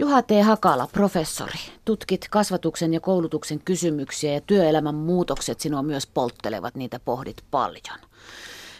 Juha 0.00 0.22
T. 0.22 0.30
Hakala, 0.44 0.88
professori. 0.92 1.58
Tutkit 1.84 2.26
kasvatuksen 2.30 2.94
ja 2.94 3.00
koulutuksen 3.00 3.60
kysymyksiä 3.64 4.32
ja 4.32 4.40
työelämän 4.40 4.94
muutokset 4.94 5.60
sinua 5.60 5.82
myös 5.82 6.06
polttelevat, 6.06 6.74
niitä 6.74 7.00
pohdit 7.00 7.36
paljon. 7.50 7.98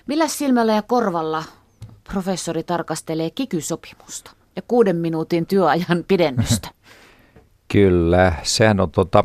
Millä 0.06 0.28
silmällä 0.28 0.72
ja 0.72 0.82
korvalla 0.82 1.44
professori 2.04 2.62
tarkastelee 2.62 3.30
kikysopimusta 3.30 4.30
ja 4.56 4.62
kuuden 4.68 4.96
minuutin 4.96 5.46
työajan 5.46 6.04
pidennystä? 6.08 6.68
Kyllä, 7.72 8.32
sehän 8.42 8.80
on 8.80 8.90
tota, 8.90 9.22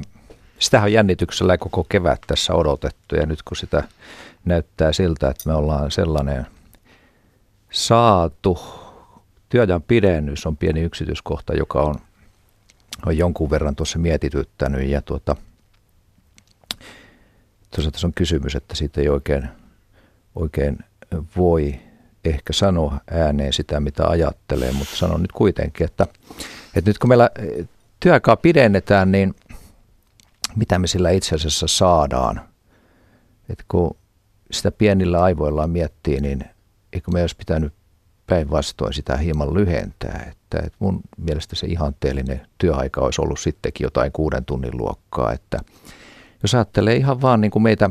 sitä 0.59 0.82
on 0.82 0.93
jännityksellä 0.93 1.57
koko 1.57 1.86
kevät 1.89 2.21
tässä 2.27 2.54
odotettu 2.54 3.16
ja 3.16 3.25
nyt 3.25 3.43
kun 3.43 3.57
sitä 3.57 3.84
näyttää 4.46 4.93
siltä, 4.93 5.30
että 5.30 5.50
me 5.50 5.55
ollaan 5.55 5.91
sellainen 5.91 6.48
saatu, 7.71 8.59
työajan 9.50 9.82
pidennys 9.82 10.46
on 10.46 10.57
pieni 10.57 10.82
yksityiskohta, 10.82 11.54
joka 11.54 11.82
on, 11.82 11.95
on 13.05 13.18
jonkun 13.18 13.50
verran 13.50 13.75
tuossa 13.75 13.99
mietityttänyt 13.99 14.90
ja 14.90 15.02
tuota, 15.02 15.36
tuossa 17.76 17.91
tässä 17.91 18.08
on 18.08 18.13
kysymys, 18.13 18.55
että 18.55 18.76
siitä 18.76 19.02
ei 19.02 19.09
oikein, 19.09 19.50
oikein 20.36 20.77
voi 21.38 21.80
ehkä 22.26 22.53
sanoa 22.53 23.00
ääneen 23.12 23.53
sitä, 23.53 23.80
mitä 23.80 24.08
ajattelee, 24.08 24.72
mutta 24.72 24.95
sanon 24.95 25.22
nyt 25.22 25.31
kuitenkin, 25.31 25.86
että, 25.86 26.08
että 26.75 26.89
nyt 26.89 26.98
kun 26.98 27.08
meillä 27.08 27.30
työaikaa 28.00 28.36
pidennetään, 28.36 29.12
niin 29.12 29.36
mitä 30.55 30.80
me 30.80 30.88
sillä 30.88 31.09
itse 31.09 31.36
asiassa 31.36 31.67
saadaan? 31.67 32.41
että 33.50 33.64
kun 33.67 33.98
sitä 34.52 34.72
pienillä 34.72 35.23
aivoillaan 35.23 35.70
miettii, 35.70 36.22
niin 36.22 36.45
eikö 36.94 37.12
me 37.12 37.22
olisi 37.22 37.36
pitänyt 37.36 37.73
päinvastoin 38.27 38.93
sitä 38.93 39.17
hieman 39.17 39.53
lyhentää. 39.53 40.27
Että, 40.31 40.57
että 40.57 40.77
mun 40.79 41.02
mielestä 41.17 41.55
se 41.55 41.67
ihanteellinen 41.67 42.41
työaika 42.57 43.02
olisi 43.02 43.21
ollut 43.21 43.39
sittenkin 43.39 43.85
jotain 43.85 44.11
kuuden 44.11 44.45
tunnin 44.45 44.77
luokkaa. 44.77 45.33
Että 45.33 45.59
jos 46.44 46.55
ajattelee 46.55 46.95
ihan 46.95 47.22
vaan 47.22 47.41
niin 47.41 47.52
kuin 47.52 47.63
meitä, 47.63 47.89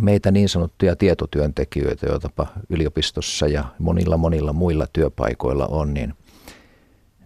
meitä 0.00 0.30
niin 0.30 0.48
sanottuja 0.48 0.96
tietotyöntekijöitä, 0.96 2.06
joita 2.06 2.46
yliopistossa 2.70 3.46
ja 3.46 3.64
monilla 3.78 4.16
monilla 4.16 4.52
muilla 4.52 4.86
työpaikoilla 4.92 5.66
on, 5.66 5.94
niin, 5.94 6.14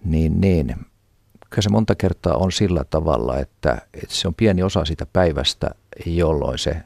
niin, 0.05 0.41
niin 0.41 0.77
kyllä 1.51 1.63
se 1.63 1.71
monta 1.71 1.95
kertaa 1.95 2.35
on 2.35 2.53
sillä 2.53 2.85
tavalla, 2.91 3.39
että, 3.39 3.79
että 3.95 4.15
se 4.15 4.29
on 4.29 4.35
pieni 4.35 4.63
osa 4.63 4.85
sitä 4.85 5.07
päivästä, 5.13 5.71
jolloin 6.07 6.59
se 6.59 6.77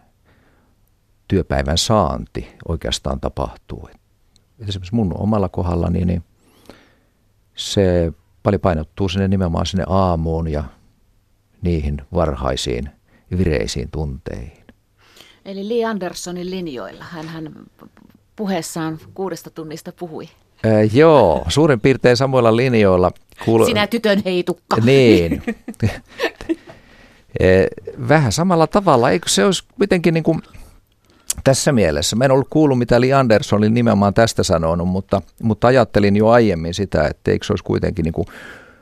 työpäivän 1.29 1.79
saanti 1.79 2.49
oikeastaan 2.69 3.21
tapahtuu. 3.21 3.89
Esimerkiksi 4.69 4.95
mun 4.95 5.15
omalla 5.19 5.49
kohdallani 5.49 6.05
niin 6.05 6.23
se 7.55 8.13
paljon 8.43 8.61
painottuu 8.61 9.09
sinne 9.09 9.29
nimenomaan 9.29 9.67
sinne 9.67 9.85
aamuun 9.89 10.49
ja 10.49 10.65
niihin 11.63 12.03
varhaisiin 12.15 12.91
vireisiin 13.39 13.89
tunteihin. 13.91 14.63
Eli 15.45 15.69
Lee 15.69 15.85
Andersonin 15.85 16.51
linjoilla. 16.51 17.05
Hän, 17.05 17.29
hän 17.29 17.53
puheessaan 18.37 18.99
kuudesta 19.15 19.51
tunnista 19.51 19.93
puhui. 19.93 20.29
Ää, 20.65 20.83
joo, 20.83 21.45
suurin 21.49 21.81
piirtein 21.81 22.17
samoilla 22.17 22.57
linjoilla. 22.57 23.11
Kuul... 23.45 23.65
Sinä 23.65 23.87
tytön 23.87 24.23
heitukka. 24.25 24.77
Niin. 24.77 25.43
Vähän 28.09 28.33
samalla 28.33 28.67
tavalla. 28.67 29.11
Eikö 29.11 29.29
se 29.29 29.45
olisi 29.45 29.65
kuitenkin 29.79 30.15
niin 30.15 30.25
kuin 30.25 30.43
tässä 31.45 31.73
mielessä. 31.73 32.17
Mä 32.17 32.25
en 32.25 32.31
ollut 32.31 32.49
kuullut, 32.51 32.79
mitä 32.79 33.01
Lee 33.01 33.13
Anderson 33.13 33.59
oli 33.59 33.71
nimenomaan 33.71 34.15
tästä 34.15 34.43
sanonut, 34.43 34.89
mutta, 34.89 35.23
mutta 35.43 35.67
ajattelin 35.67 36.17
jo 36.17 36.29
aiemmin 36.29 36.75
sitä, 36.75 37.07
että 37.07 37.31
eikö 37.31 37.47
se 37.47 37.53
olisi 37.53 37.65
kuitenkin 37.65 38.05
niin 38.05 38.13
kuin 38.13 38.27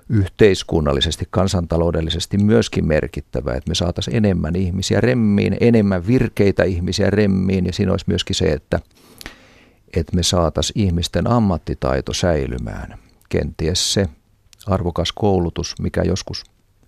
yhteiskunnallisesti, 0.08 1.24
kansantaloudellisesti 1.30 2.38
myöskin 2.38 2.86
merkittävää, 2.86 3.54
että 3.54 3.70
me 3.70 3.74
saataisiin 3.74 4.16
enemmän 4.16 4.56
ihmisiä 4.56 5.00
remmiin, 5.00 5.56
enemmän 5.60 6.06
virkeitä 6.06 6.64
ihmisiä 6.64 7.10
remmiin 7.10 7.66
ja 7.66 7.72
siinä 7.72 7.90
olisi 7.90 8.04
myöskin 8.08 8.36
se, 8.36 8.44
että, 8.44 8.80
että 9.96 10.16
me 10.16 10.22
saataisiin 10.22 10.86
ihmisten 10.86 11.26
ammattitaito 11.26 12.12
säilymään. 12.12 12.98
Kenties 13.28 13.92
se 13.92 14.08
arvokas 14.66 15.12
koulutus, 15.12 15.74
mikä 15.80 16.02
joskus 16.02 16.44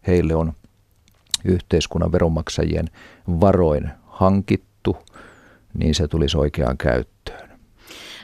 heille 0.06 0.34
on 0.34 0.52
yhteiskunnan 1.44 2.12
veronmaksajien 2.12 2.90
varoin 3.40 3.90
hankittu, 4.06 4.71
niin 5.74 5.94
se 5.94 6.08
tulisi 6.08 6.36
oikeaan 6.36 6.78
käyttöön. 6.78 7.52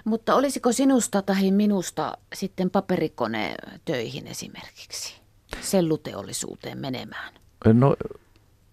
Mutta 0.04 0.34
olisiko 0.34 0.72
sinusta 0.72 1.22
tai 1.22 1.50
minusta 1.50 2.18
sitten 2.34 2.70
paperikone 2.70 3.54
töihin 3.84 4.26
esimerkiksi, 4.26 5.14
selluteollisuuteen 5.60 6.78
menemään? 6.78 7.34
No 7.72 7.96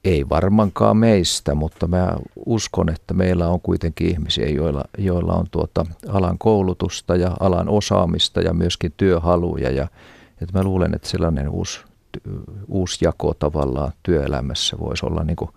ei 0.06 0.30
varmaankaan 0.30 0.98
meistä, 0.98 1.56
mutta 1.56 1.88
mä 1.88 2.16
uskon, 2.46 2.90
että 2.90 3.14
meillä 3.14 3.48
on 3.48 3.62
kuitenkin 3.62 4.08
ihmisiä, 4.08 4.50
joilla, 4.50 4.84
joilla 4.98 5.34
on 5.34 5.46
tuota 5.52 5.86
alan 6.08 6.38
koulutusta 6.38 7.16
ja 7.16 7.32
alan 7.40 7.70
osaamista 7.70 8.42
ja 8.42 8.54
myöskin 8.54 8.94
työhaluja. 8.98 9.70
Ja, 9.70 9.88
että 10.42 10.58
mä 10.58 10.64
luulen, 10.64 10.96
että 10.96 11.08
sellainen 11.08 11.50
uusi, 11.50 11.80
uusi 12.68 13.06
jako 13.06 13.34
tavallaan 13.34 13.92
työelämässä 14.04 14.78
voisi 14.80 15.06
olla 15.06 15.24
niin 15.24 15.36
kuin 15.36 15.52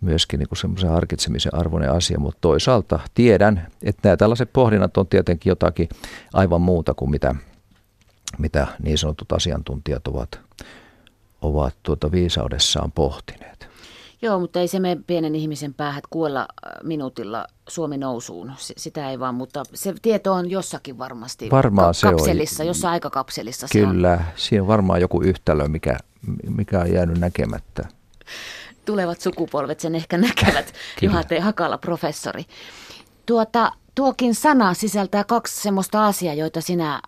myöskin 0.00 0.38
niin 0.38 0.48
semmoisen 0.56 0.90
harkitsemisen 0.90 1.54
arvoinen 1.54 1.92
asia, 1.92 2.20
mutta 2.20 2.38
toisaalta 2.40 3.00
tiedän, 3.14 3.66
että 3.82 4.00
nämä 4.08 4.16
tällaiset 4.16 4.52
pohdinnat 4.52 4.96
on 4.96 5.06
tietenkin 5.06 5.50
jotakin 5.50 5.88
aivan 6.32 6.60
muuta 6.60 6.94
kuin 6.94 7.10
mitä, 7.10 7.34
mitä 8.38 8.66
niin 8.82 8.98
sanotut 8.98 9.32
asiantuntijat 9.32 10.08
ovat, 10.08 10.40
ovat 11.42 11.74
tuota 11.82 12.12
viisaudessaan 12.12 12.92
pohtineet. 12.92 13.68
Joo, 14.22 14.38
mutta 14.40 14.60
ei 14.60 14.68
se 14.68 14.80
mene 14.80 15.00
pienen 15.06 15.34
ihmisen 15.34 15.74
päähän 15.74 16.02
kuolla 16.10 16.48
minuutilla 16.82 17.46
Suomi 17.68 17.98
nousuun. 17.98 18.52
Sitä 18.58 19.10
ei 19.10 19.20
vaan, 19.20 19.34
mutta 19.34 19.62
se 19.74 19.94
tieto 20.02 20.32
on 20.32 20.50
jossakin 20.50 20.98
varmasti 20.98 21.50
varmaan 21.50 21.94
ka- 22.02 22.10
kapselissa, 22.10 22.62
on, 22.62 22.66
jossain 22.66 22.92
aikakapselissa. 22.92 23.66
Kyllä, 23.72 24.16
se 24.16 24.22
on. 24.22 24.30
siinä 24.36 24.62
on 24.62 24.68
varmaan 24.68 25.00
joku 25.00 25.22
yhtälö, 25.22 25.68
mikä, 25.68 25.98
mikä 26.56 26.80
on 26.80 26.92
jäänyt 26.92 27.18
näkemättä 27.18 27.88
tulevat 28.86 29.20
sukupolvet 29.20 29.80
sen 29.80 29.94
ehkä 29.94 30.18
näkevät, 30.18 30.74
Juha 31.02 31.24
T. 31.24 31.30
Hakala, 31.40 31.78
professori. 31.78 32.44
Tuota, 33.26 33.72
tuokin 33.94 34.34
sana 34.34 34.74
sisältää 34.74 35.24
kaksi 35.24 35.62
semmoista 35.62 36.06
asiaa, 36.06 36.34
joita 36.34 36.60
sinä, 36.60 37.00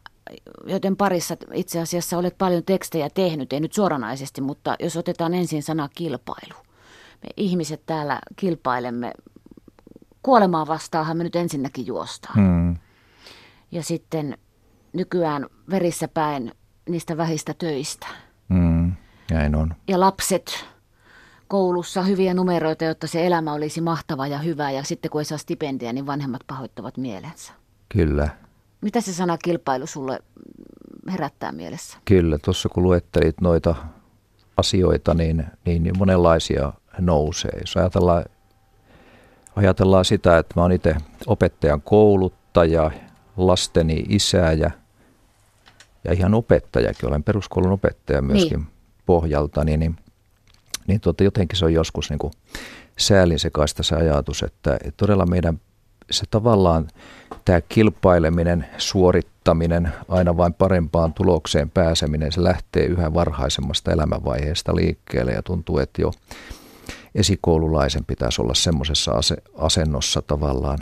joten 0.67 0.97
parissa 0.97 1.37
itse 1.53 1.81
asiassa 1.81 2.19
olet 2.19 2.39
paljon 2.39 2.65
tekstejä 2.65 3.11
tehnyt, 3.11 3.53
ei 3.53 3.61
nyt 3.61 3.73
suoranaisesti, 3.73 4.41
mutta 4.41 4.77
jos 4.81 4.97
otetaan 4.97 5.35
ensin 5.35 5.63
sana 5.63 5.89
kilpailu. 5.95 6.55
Me 7.23 7.29
ihmiset 7.37 7.83
täällä 7.87 8.19
kilpailemme, 8.37 9.13
kuolemaa 10.23 10.67
vastaahan 10.67 11.17
me 11.17 11.25
nyt 11.25 11.37
ensinnäkin 11.37 11.87
juostaan. 11.87 12.35
Hmm. 12.35 12.77
Ja 13.71 13.83
sitten 13.83 14.39
nykyään 14.93 15.47
verissä 15.71 16.09
päin 16.09 16.53
niistä 16.89 17.17
vähistä 17.17 17.55
töistä. 17.55 18.07
Hmm. 18.55 18.93
Näin 19.31 19.55
on. 19.55 19.75
Ja 19.89 20.01
lapset 20.01 20.65
koulussa 21.49 22.03
hyviä 22.03 22.35
numeroita, 22.35 22.85
jotta 22.85 23.07
se 23.07 23.27
elämä 23.27 23.53
olisi 23.53 23.81
mahtava 23.81 24.27
ja 24.27 24.39
hyvä. 24.39 24.71
Ja 24.71 24.83
sitten 24.83 25.11
kun 25.11 25.21
ei 25.21 25.25
saa 25.25 25.39
stipendiä, 25.39 25.93
niin 25.93 26.07
vanhemmat 26.07 26.41
pahoittavat 26.47 26.97
mielensä. 26.97 27.53
Kyllä. 27.89 28.29
Mitä 28.81 29.01
se 29.01 29.13
sana 29.13 29.39
kilpailu 29.39 29.87
sulle 29.87 30.21
herättää 31.13 31.53
mielessä? 31.53 31.99
Kyllä, 32.05 32.39
tuossa 32.45 32.69
kun 32.69 32.83
luettelit 32.83 33.41
noita 33.41 33.75
asioita, 34.57 35.15
niin, 35.15 35.47
niin 35.65 35.99
monenlaisia 35.99 36.73
nousee. 36.99 37.59
Jos 37.61 37.77
ajatellaan, 37.77 38.25
ajatellaan 39.57 40.05
sitä, 40.05 40.39
että 40.39 40.53
mä 40.57 40.63
oon 40.63 40.73
itse 40.73 40.97
opettajan 41.27 41.83
kouluttaja, 41.83 42.91
lasteni 43.37 44.05
isä 44.09 44.53
ja, 44.53 44.71
ja 46.05 46.13
ihan 46.13 46.35
opettajakin, 46.35 47.09
olen 47.09 47.23
peruskoulun 47.23 47.73
opettaja 47.73 48.23
myöskin 48.23 48.59
niin. 48.59 48.69
pohjalta, 49.07 49.65
niin, 49.65 49.81
niin 49.81 49.97
niin 50.89 51.01
tuota, 51.01 51.25
jotenkin 51.25 51.59
se 51.59 51.65
on 51.65 51.73
joskus 51.73 52.11
niin 52.11 52.19
kuin 52.19 52.33
säälin 52.99 53.39
sekaista 53.39 53.83
se 53.83 53.97
ajatus, 53.97 54.43
että, 54.43 54.79
todella 54.97 55.27
meidän 55.27 55.61
se 56.11 56.25
tavallaan 56.31 56.89
tämä 57.45 57.61
kilpaileminen, 57.61 58.67
suorittaminen, 58.79 59.93
aina 60.09 60.37
vain 60.37 60.55
parempaan 60.55 61.15
tulokseen 61.15 61.71
pääseminen, 61.71 62.33
se 62.33 62.45
lähtee 62.45 62.85
yhä 62.85 63.15
varhaisemmasta 63.15 63.93
elämänvaiheesta 63.93 64.77
liikkeelle 64.77 65.33
ja 65.33 65.43
tuntuu, 65.43 65.79
että 65.79 66.03
jo 66.03 66.13
esikoululaisen 67.15 68.05
pitäisi 68.05 68.43
olla 68.43 68.55
semmoisessa 68.55 69.13
asennossa 69.57 70.23
tavallaan 70.23 70.79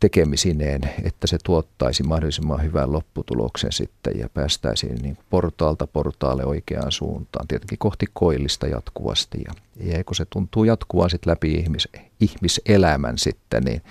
tekemisineen, 0.00 0.80
että 1.04 1.26
se 1.26 1.38
tuottaisi 1.44 2.02
mahdollisimman 2.02 2.62
hyvän 2.62 2.92
lopputuloksen 2.92 3.72
sitten 3.72 4.18
ja 4.18 4.28
päästäisiin 4.28 4.96
niin 5.02 5.18
portaalta 5.30 5.86
portaalle 5.86 6.44
oikeaan 6.44 6.92
suuntaan, 6.92 7.48
tietenkin 7.48 7.78
kohti 7.78 8.06
koillista 8.12 8.66
jatkuvasti. 8.66 9.38
Ja, 9.44 9.52
ja 9.96 10.04
kun 10.04 10.16
se 10.16 10.24
tuntuu 10.24 10.64
jatkuvan 10.64 11.10
sitten 11.10 11.30
läpi 11.30 11.54
ihmis, 11.54 11.88
ihmiselämän 12.20 13.18
sitten, 13.18 13.62
niin 13.62 13.82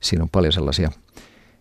siinä 0.00 0.22
on 0.22 0.30
paljon 0.30 0.52
sellaisia 0.52 0.90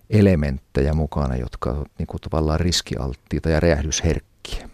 elementtejä 0.09 0.93
mukana, 0.93 1.35
jotka 1.35 1.69
ovat 1.69 1.91
niin 1.97 2.07
kuin 2.07 2.21
tavallaan 2.21 2.59
riskialttiita 2.59 3.49
ja 3.49 3.59
räjähdysherkkiä. 3.59 4.69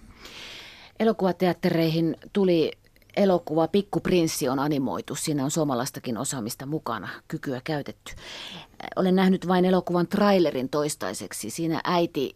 Elokuvateattereihin 1.00 2.18
tuli 2.34 2.72
elokuva 3.18 3.68
Pikku 3.68 4.00
Prinssi 4.00 4.50
on 4.50 4.60
animoitu. 4.60 5.16
Siinä 5.16 5.44
on 5.44 5.52
suomalaistakin 5.52 6.18
osaamista 6.18 6.66
mukana, 6.66 7.10
kykyä 7.28 7.62
käytetty. 7.64 8.14
Olen 8.96 9.16
nähnyt 9.16 9.48
vain 9.48 9.66
elokuvan 9.66 10.08
trailerin 10.08 10.70
toistaiseksi. 10.70 11.50
Siinä 11.50 11.82
äiti 11.84 12.36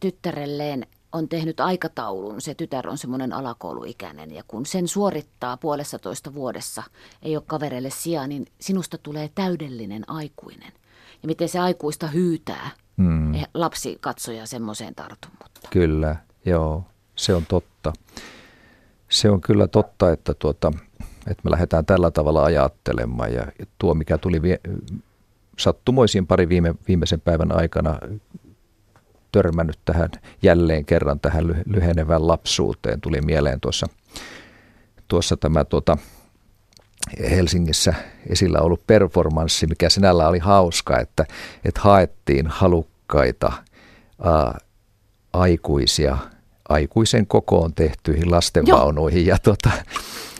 tyttärelleen 0.00 0.86
on 1.12 1.28
tehnyt 1.28 1.60
aikataulun. 1.60 2.40
Se 2.40 2.54
tytär 2.54 2.88
on 2.88 2.98
semmoinen 2.98 3.32
alakouluikäinen 3.32 4.34
ja 4.34 4.42
kun 4.48 4.66
sen 4.66 4.88
suorittaa 4.88 5.56
puolessa 5.56 5.98
toista 5.98 6.34
vuodessa, 6.34 6.82
ei 7.22 7.36
ole 7.36 7.44
kavereille 7.46 7.90
sijaa, 7.90 8.26
niin 8.26 8.46
sinusta 8.60 8.98
tulee 8.98 9.30
täydellinen 9.34 10.10
aikuinen. 10.10 10.72
Ja 11.22 11.26
miten 11.26 11.48
se 11.48 11.58
aikuista 11.58 12.06
hyytää. 12.06 12.70
Hmm. 12.96 13.32
Lapsi 13.54 13.98
katsoja 14.00 14.46
semmoiseen 14.46 14.94
tartu. 14.94 15.28
Mutta. 15.42 15.68
Kyllä, 15.70 16.16
joo, 16.44 16.84
se 17.16 17.34
on 17.34 17.46
totta. 17.46 17.92
Se 19.08 19.30
on 19.30 19.40
kyllä 19.40 19.68
totta, 19.68 20.12
että, 20.12 20.34
tuota, 20.34 20.72
että 21.00 21.42
me 21.44 21.50
lähdetään 21.50 21.86
tällä 21.86 22.10
tavalla 22.10 22.44
ajattelemaan 22.44 23.32
ja 23.32 23.46
tuo, 23.78 23.94
mikä 23.94 24.18
tuli 24.18 24.42
vie, 24.42 24.60
sattumoisiin 25.58 26.26
pari 26.26 26.48
viime, 26.48 26.74
viimeisen 26.88 27.20
päivän 27.20 27.56
aikana 27.56 27.98
törmännyt 29.32 29.78
tähän 29.84 30.10
jälleen 30.42 30.84
kerran 30.84 31.20
tähän 31.20 31.64
lyhenevään 31.66 32.26
lapsuuteen. 32.26 33.00
Tuli 33.00 33.20
mieleen 33.20 33.60
tuossa, 33.60 33.86
tuossa 35.08 35.36
tämä 35.36 35.64
tuota, 35.64 35.96
Helsingissä 37.30 37.94
esillä 38.26 38.60
ollut 38.60 38.86
performanssi, 38.86 39.66
mikä 39.66 39.88
sinällä 39.88 40.28
oli 40.28 40.38
hauska, 40.38 40.98
että, 41.00 41.26
että 41.64 41.80
haettiin 41.80 42.46
halukkaita 42.46 43.52
ää, 44.24 44.58
aikuisia 45.32 46.18
aikuisen 46.68 47.26
kokoon 47.26 47.74
tehtyihin 47.74 48.30
lastenvaunuihin. 48.30 49.26
Ja, 49.26 49.38
tuota, 49.38 49.70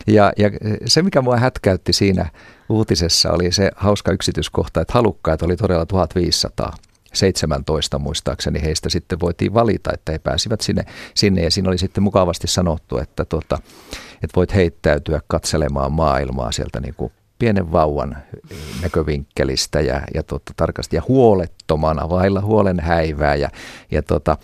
ja, 0.06 0.32
ja 0.38 0.50
se, 0.86 1.02
mikä 1.02 1.22
mua 1.22 1.36
hätkäytti 1.36 1.92
siinä 1.92 2.30
uutisessa, 2.68 3.32
oli 3.32 3.52
se 3.52 3.70
hauska 3.76 4.12
yksityiskohta, 4.12 4.80
että 4.80 4.94
halukkaita 4.94 5.46
oli 5.46 5.56
todella 5.56 5.86
1500. 5.86 6.72
17 7.12 7.98
muistaakseni 7.98 8.62
heistä 8.62 8.88
sitten 8.88 9.20
voitiin 9.20 9.54
valita, 9.54 9.90
että 9.94 10.12
he 10.12 10.18
pääsivät 10.18 10.60
sinne, 10.60 10.84
sinne 11.14 11.42
ja 11.42 11.50
siinä 11.50 11.68
oli 11.68 11.78
sitten 11.78 12.02
mukavasti 12.02 12.46
sanottu, 12.46 12.98
että, 12.98 13.24
tuota, 13.24 13.58
että 14.22 14.36
voit 14.36 14.54
heittäytyä 14.54 15.20
katselemaan 15.26 15.92
maailmaa 15.92 16.52
sieltä 16.52 16.80
niin 16.80 16.94
kuin 16.94 17.12
pienen 17.38 17.72
vauvan 17.72 18.16
näkövinkkelistä 18.82 19.80
ja, 19.80 20.02
ja 20.14 20.22
tuota, 20.22 20.52
tarkasti 20.56 20.96
ja 20.96 21.02
huolettomana, 21.08 22.08
vailla 22.08 22.40
huolen 22.40 22.80
häivää 22.80 23.34
ja, 23.34 23.50
ja 23.90 24.02
tuota, 24.02 24.36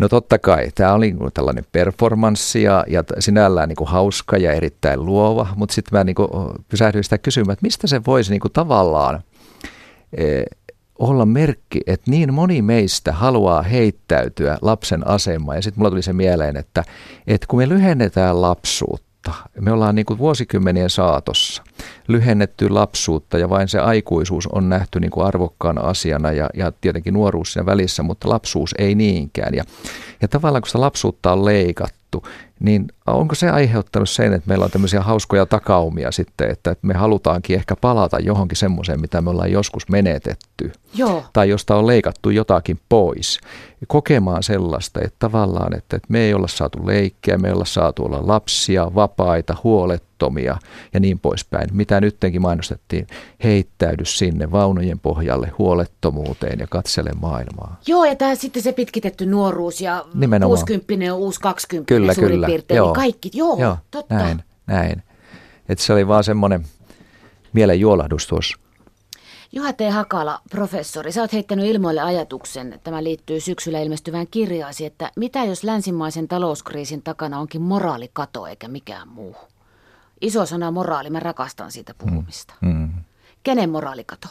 No 0.00 0.08
totta 0.08 0.38
kai, 0.38 0.68
tämä 0.74 0.92
oli 0.92 1.14
tällainen 1.34 1.64
performanssi 1.72 2.62
ja, 2.62 2.84
ja 2.88 3.04
sinällään 3.18 3.68
niin 3.68 3.76
kuin 3.76 3.88
hauska 3.88 4.36
ja 4.36 4.52
erittäin 4.52 5.06
luova, 5.06 5.46
mutta 5.56 5.74
sitten 5.74 5.98
mä 5.98 6.04
niin 6.04 6.14
kuin 6.14 6.28
pysähdyin 6.68 7.04
sitä 7.04 7.18
kysymään, 7.18 7.52
että 7.52 7.66
mistä 7.66 7.86
se 7.86 8.00
voisi 8.06 8.30
niin 8.30 8.40
kuin 8.40 8.52
tavallaan 8.52 9.22
e, 10.16 10.42
olla 10.98 11.26
merkki, 11.26 11.80
että 11.86 12.10
niin 12.10 12.34
moni 12.34 12.62
meistä 12.62 13.12
haluaa 13.12 13.62
heittäytyä 13.62 14.58
lapsen 14.62 15.06
asemaan. 15.06 15.58
Ja 15.58 15.62
sitten 15.62 15.80
mulla 15.80 15.90
tuli 15.90 16.02
se 16.02 16.12
mieleen, 16.12 16.56
että, 16.56 16.84
että 17.26 17.46
kun 17.46 17.58
me 17.58 17.68
lyhennetään 17.68 18.42
lapsuutta, 18.42 19.09
me 19.60 19.72
ollaan 19.72 19.94
niin 19.94 20.06
kuin 20.06 20.18
vuosikymmenien 20.18 20.90
saatossa 20.90 21.62
lyhennetty 22.08 22.68
lapsuutta 22.68 23.38
ja 23.38 23.48
vain 23.48 23.68
se 23.68 23.78
aikuisuus 23.78 24.46
on 24.46 24.68
nähty 24.68 25.00
niin 25.00 25.10
kuin 25.10 25.26
arvokkaana 25.26 25.80
asiana 25.80 26.32
ja, 26.32 26.50
ja 26.54 26.72
tietenkin 26.80 27.14
nuoruus 27.14 27.52
siinä 27.52 27.66
välissä, 27.66 28.02
mutta 28.02 28.28
lapsuus 28.28 28.74
ei 28.78 28.94
niinkään. 28.94 29.54
Ja, 29.54 29.64
ja 30.22 30.28
tavallaan 30.28 30.62
kun 30.62 30.68
sitä 30.68 30.80
lapsuutta 30.80 31.32
on 31.32 31.44
leikattu, 31.44 31.99
niin 32.60 32.88
onko 33.06 33.34
se 33.34 33.50
aiheuttanut 33.50 34.10
sen, 34.10 34.32
että 34.32 34.48
meillä 34.48 34.64
on 34.64 34.70
tämmöisiä 34.70 35.00
hauskoja 35.00 35.46
takaumia 35.46 36.12
sitten, 36.12 36.50
että 36.50 36.76
me 36.82 36.94
halutaankin 36.94 37.56
ehkä 37.56 37.76
palata 37.76 38.18
johonkin 38.18 38.56
semmoiseen, 38.56 39.00
mitä 39.00 39.20
me 39.20 39.30
ollaan 39.30 39.52
joskus 39.52 39.88
menetetty. 39.88 40.72
Joo. 40.94 41.24
Tai 41.32 41.48
josta 41.48 41.76
on 41.76 41.86
leikattu 41.86 42.30
jotakin 42.30 42.80
pois. 42.88 43.40
Kokemaan 43.86 44.42
sellaista, 44.42 45.00
että 45.00 45.16
tavallaan, 45.18 45.76
että, 45.76 45.96
että 45.96 46.06
me 46.08 46.20
ei 46.20 46.34
olla 46.34 46.48
saatu 46.48 46.86
leikkiä, 46.86 47.38
me 47.38 47.48
ei 47.48 47.54
olla 47.54 47.64
saatu 47.64 48.04
olla 48.04 48.26
lapsia, 48.26 48.94
vapaita, 48.94 49.56
huolettomia 50.20 50.58
ja 50.94 51.00
niin 51.00 51.18
poispäin. 51.18 51.68
Mitä 51.72 52.00
nyttenkin 52.00 52.42
mainostettiin, 52.42 53.06
heittäydy 53.44 54.04
sinne 54.04 54.50
vaunujen 54.52 54.98
pohjalle 54.98 55.52
huolettomuuteen 55.58 56.58
ja 56.58 56.66
katsele 56.66 57.10
maailmaa. 57.20 57.80
Joo, 57.86 58.04
ja 58.04 58.16
tämä 58.16 58.34
sitten 58.34 58.62
se 58.62 58.72
pitkitetty 58.72 59.26
nuoruus 59.26 59.80
ja 59.80 60.04
Nimenomaan. 60.14 60.58
60 60.58 61.14
on 61.14 61.20
uusi 61.20 61.40
20 61.40 61.88
kyllä, 61.88 62.14
suurin 62.14 62.30
kyllä. 62.30 62.46
piirtein, 62.46 62.76
joo. 62.76 62.86
niin 62.86 62.94
kaikki, 62.94 63.30
joo, 63.34 63.58
joo 63.58 63.76
totta. 63.90 64.14
Näin, 64.14 64.42
näin. 64.66 65.02
Että 65.68 65.84
se 65.84 65.92
oli 65.92 66.08
vaan 66.08 66.24
semmoinen 66.24 66.64
mielen 67.52 67.80
juolahdus 67.80 68.26
tuossa. 68.26 68.56
Juha 69.52 69.72
T. 69.72 69.80
Hakala, 69.90 70.40
professori, 70.50 71.12
sä 71.12 71.20
oot 71.20 71.32
heittänyt 71.32 71.66
ilmoille 71.66 72.00
ajatuksen, 72.00 72.80
tämä 72.84 73.04
liittyy 73.04 73.40
syksyllä 73.40 73.80
ilmestyvään 73.80 74.26
kirjaasi, 74.30 74.86
että 74.86 75.10
mitä 75.16 75.44
jos 75.44 75.64
länsimaisen 75.64 76.28
talouskriisin 76.28 77.02
takana 77.02 77.38
onkin 77.38 77.62
moraalikato 77.62 78.46
eikä 78.46 78.68
mikään 78.68 79.08
muu? 79.08 79.36
Iso 80.20 80.46
sana 80.46 80.70
moraali, 80.70 81.10
mä 81.10 81.20
rakastan 81.20 81.70
siitä 81.70 81.94
puhumista. 81.94 82.54
Mm. 82.60 82.68
Mm. 82.68 82.90
Kenen 83.42 83.70
moraalikato? 83.70 84.28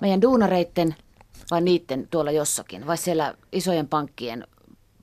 Meidän 0.00 0.22
duunareitten 0.22 0.94
vai 1.50 1.60
niiden 1.60 2.08
tuolla 2.10 2.30
jossakin? 2.30 2.86
Vai 2.86 2.96
siellä 2.96 3.34
isojen 3.52 3.88
pankkien, 3.88 4.46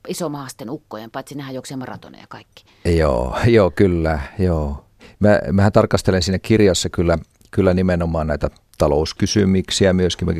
isomahasten 0.08 0.70
ukkojen, 0.70 1.10
paitsi 1.10 1.34
nehän 1.34 1.54
juoksee 1.54 1.76
maratoneja 1.76 2.26
kaikki? 2.28 2.64
Joo, 2.84 3.36
joo 3.46 3.70
kyllä, 3.70 4.20
joo. 4.38 4.84
Mä, 5.18 5.38
mähän 5.52 5.72
tarkastelen 5.72 6.22
siinä 6.22 6.38
kirjassa 6.38 6.88
kyllä, 6.88 7.18
kyllä 7.50 7.74
nimenomaan 7.74 8.26
näitä 8.26 8.50
talouskysymyksiä 8.78 9.92
myöskin. 9.92 10.28
Mä 10.28 10.34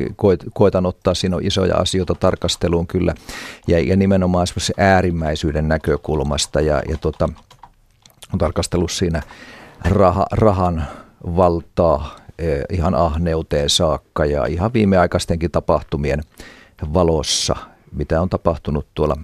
koitan 0.53 0.85
ottaa 0.85 1.13
siinä 1.13 1.37
isoja 1.41 1.75
asioita 1.75 2.15
tarkasteluun 2.15 2.87
kyllä. 2.87 3.15
Ja, 3.67 3.79
ja 3.79 3.95
nimenomaan 3.95 4.47
se 4.57 4.73
äärimmäisyyden 4.77 5.67
näkökulmasta. 5.67 6.61
Ja, 6.61 6.81
ja 6.89 6.97
tota, 6.97 7.29
on 8.33 8.39
tarkastellut 8.39 8.91
siinä 8.91 9.21
rah, 9.85 10.25
rahan 10.31 10.83
valtaa 11.35 12.15
eh, 12.39 12.61
ihan 12.69 12.95
ahneuteen 12.95 13.69
saakka 13.69 14.25
ja 14.25 14.45
ihan 14.45 14.73
viimeaikaistenkin 14.73 15.51
tapahtumien 15.51 16.21
valossa, 16.93 17.55
mitä 17.91 18.21
on 18.21 18.29
tapahtunut 18.29 18.87
tuolla, 18.93 19.17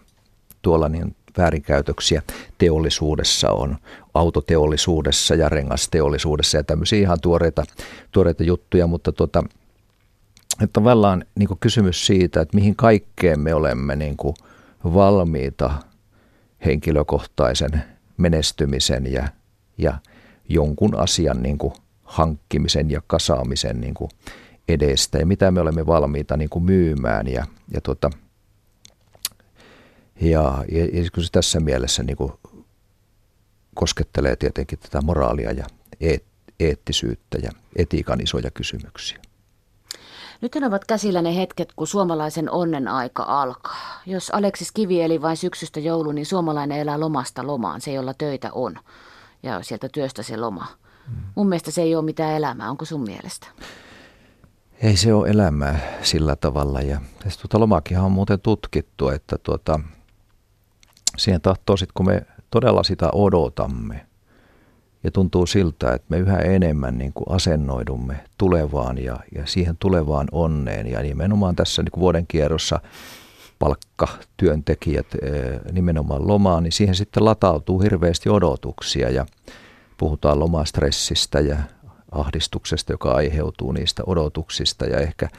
tuolla 0.61 0.89
niin 0.89 1.15
väärinkäytöksiä 1.37 2.21
teollisuudessa 2.57 3.51
on, 3.51 3.77
autoteollisuudessa 4.13 5.35
ja 5.35 5.49
rengasteollisuudessa 5.49 6.57
ja 6.57 6.63
tämmöisiä 6.63 6.99
ihan 6.99 7.21
tuoreita, 7.21 7.63
tuoreita 8.11 8.43
juttuja, 8.43 8.87
mutta 8.87 9.11
tuota, 9.11 9.43
että 10.53 10.73
tavallaan 10.73 11.25
niin 11.35 11.49
kysymys 11.59 12.05
siitä, 12.05 12.41
että 12.41 12.55
mihin 12.55 12.75
kaikkeen 12.75 13.39
me 13.39 13.53
olemme 13.53 13.95
niin 13.95 14.17
valmiita 14.83 15.73
henkilökohtaisen 16.65 17.83
menestymisen 18.17 19.13
ja, 19.13 19.27
ja 19.77 19.93
jonkun 20.49 20.95
asian 20.95 21.43
niin 21.43 21.57
kuin 21.57 21.73
hankkimisen 22.03 22.91
ja 22.91 23.01
kasaamisen 23.07 23.81
niin 23.81 23.93
kuin 23.93 24.11
edestä 24.67 25.17
ja 25.17 25.25
mitä 25.25 25.51
me 25.51 25.61
olemme 25.61 25.85
valmiita 25.85 26.37
niin 26.37 26.49
kuin 26.49 26.65
myymään 26.65 27.27
ja, 27.27 27.45
ja, 27.73 27.81
tuota, 27.81 28.09
ja, 30.21 30.65
ja, 30.71 30.85
ja 30.85 31.03
se 31.03 31.31
tässä 31.31 31.59
mielessä 31.59 32.03
niin 32.03 32.17
kuin 32.17 32.33
koskettelee 33.75 34.35
tietenkin 34.35 34.79
tätä 34.79 35.01
moraalia 35.01 35.51
ja 35.51 35.65
eet, 36.01 36.23
eettisyyttä 36.59 37.37
ja 37.43 37.51
etiikan 37.75 38.21
isoja 38.21 38.51
kysymyksiä. 38.51 39.17
Nyt 40.41 40.55
ovat 40.67 40.85
käsillä 40.85 41.21
ne 41.21 41.35
hetket, 41.35 41.73
kun 41.75 41.87
suomalaisen 41.87 42.51
onnen 42.51 42.87
aika 42.87 43.23
alkaa. 43.23 44.01
Jos 44.05 44.29
Aleksis 44.29 44.71
Kivi 44.71 45.01
eli 45.01 45.21
vain 45.21 45.37
syksystä 45.37 45.79
joulu, 45.79 46.11
niin 46.11 46.25
suomalainen 46.25 46.77
elää 46.77 46.99
lomasta 46.99 47.47
lomaan, 47.47 47.81
se 47.81 47.93
jolla 47.93 48.13
töitä 48.13 48.49
on. 48.51 48.79
Ja 49.43 49.63
sieltä 49.63 49.89
työstä 49.89 50.23
se 50.23 50.37
loma. 50.37 50.67
Mm. 51.07 51.15
Mun 51.35 51.49
mielestä 51.49 51.71
se 51.71 51.81
ei 51.81 51.95
ole 51.95 52.05
mitään 52.05 52.33
elämää, 52.33 52.69
onko 52.69 52.85
sun 52.85 53.01
mielestä? 53.01 53.47
Ei 54.81 54.97
se 54.97 55.13
ole 55.13 55.29
elämää 55.29 55.79
sillä 56.01 56.35
tavalla. 56.35 56.81
Ja 56.81 57.01
tuota 57.41 57.59
lomakinhan 57.59 58.05
on 58.05 58.11
muuten 58.11 58.39
tutkittu, 58.39 59.09
että 59.09 59.37
tuota, 59.37 59.79
siihen 61.17 61.41
tahtoo 61.41 61.77
sitten, 61.77 61.93
kun 61.93 62.05
me 62.05 62.21
todella 62.51 62.83
sitä 62.83 63.09
odotamme, 63.13 64.07
ja 65.03 65.11
tuntuu 65.11 65.45
siltä, 65.45 65.93
että 65.93 66.07
me 66.09 66.17
yhä 66.17 66.37
enemmän 66.37 66.97
niin 66.97 67.13
kuin 67.13 67.35
asennoidumme 67.35 68.23
tulevaan 68.37 68.97
ja, 68.97 69.19
ja 69.35 69.45
siihen 69.45 69.77
tulevaan 69.79 70.27
onneen. 70.31 70.87
Ja 70.87 71.01
nimenomaan 71.01 71.55
tässä 71.55 71.83
niin 71.83 71.91
kuin 71.91 72.01
vuoden 72.01 72.27
kierrossa 72.27 72.79
palkka, 73.59 74.07
työntekijät 74.37 75.07
eh, 75.21 75.59
nimenomaan 75.71 76.27
lomaan, 76.27 76.63
niin 76.63 76.71
siihen 76.71 76.95
sitten 76.95 77.25
latautuu 77.25 77.79
hirveästi 77.79 78.29
odotuksia 78.29 79.09
ja 79.09 79.25
puhutaan 79.97 80.39
lomastressistä 80.39 81.39
ja 81.39 81.57
ahdistuksesta, 82.11 82.93
joka 82.93 83.11
aiheutuu 83.11 83.71
niistä 83.71 84.03
odotuksista 84.05 84.85
ja 84.85 84.99
ehkä 84.99 85.29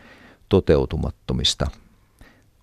toteutumattomista 0.48 1.66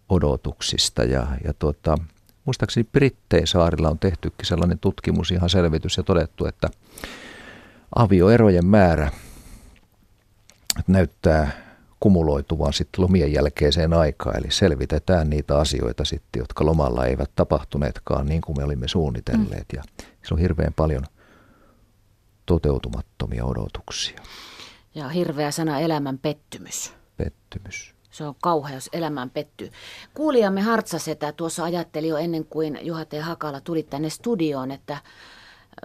odotuksista. 0.09 1.03
Ja, 1.03 1.27
ja 1.43 1.53
tuota, 1.53 1.97
muistaakseni 2.45 2.87
Brittein 2.91 3.47
saarilla 3.47 3.89
on 3.89 3.99
tehtykin 3.99 4.45
sellainen 4.45 4.79
tutkimus, 4.79 5.31
ihan 5.31 5.49
selvitys 5.49 5.97
ja 5.97 6.03
todettu, 6.03 6.45
että 6.45 6.69
avioerojen 7.95 8.65
määrä 8.65 9.11
näyttää 10.87 11.64
kumuloituvan 11.99 12.73
sitten 12.73 13.03
lomien 13.03 13.33
jälkeiseen 13.33 13.93
aikaan. 13.93 14.37
Eli 14.37 14.51
selvitetään 14.51 15.29
niitä 15.29 15.57
asioita 15.57 16.05
sitten, 16.05 16.39
jotka 16.39 16.65
lomalla 16.65 17.05
eivät 17.05 17.31
tapahtuneetkaan 17.35 18.25
niin 18.25 18.41
kuin 18.41 18.57
me 18.57 18.63
olimme 18.63 18.87
suunnitelleet. 18.87 19.65
Mm. 19.73 19.77
Ja 19.77 19.83
se 20.27 20.33
on 20.33 20.39
hirveän 20.39 20.73
paljon 20.73 21.03
toteutumattomia 22.45 23.45
odotuksia. 23.45 24.19
Ja 24.95 25.09
hirveä 25.09 25.51
sana 25.51 25.79
elämän 25.79 26.17
pettymys. 26.17 26.93
Pettymys. 27.17 27.95
Se 28.11 28.23
on 28.23 28.35
kauheus, 28.41 28.89
elämään 28.93 29.29
pettyy. 29.29 29.71
Kuulijamme 30.13 30.61
Hartsasetä 30.61 31.31
tuossa 31.31 31.63
ajatteli 31.63 32.07
jo 32.07 32.17
ennen 32.17 32.45
kuin 32.45 32.79
Juha 32.81 33.05
T. 33.05 33.13
Hakala 33.21 33.61
tuli 33.61 33.83
tänne 33.83 34.09
studioon, 34.09 34.71
että 34.71 34.97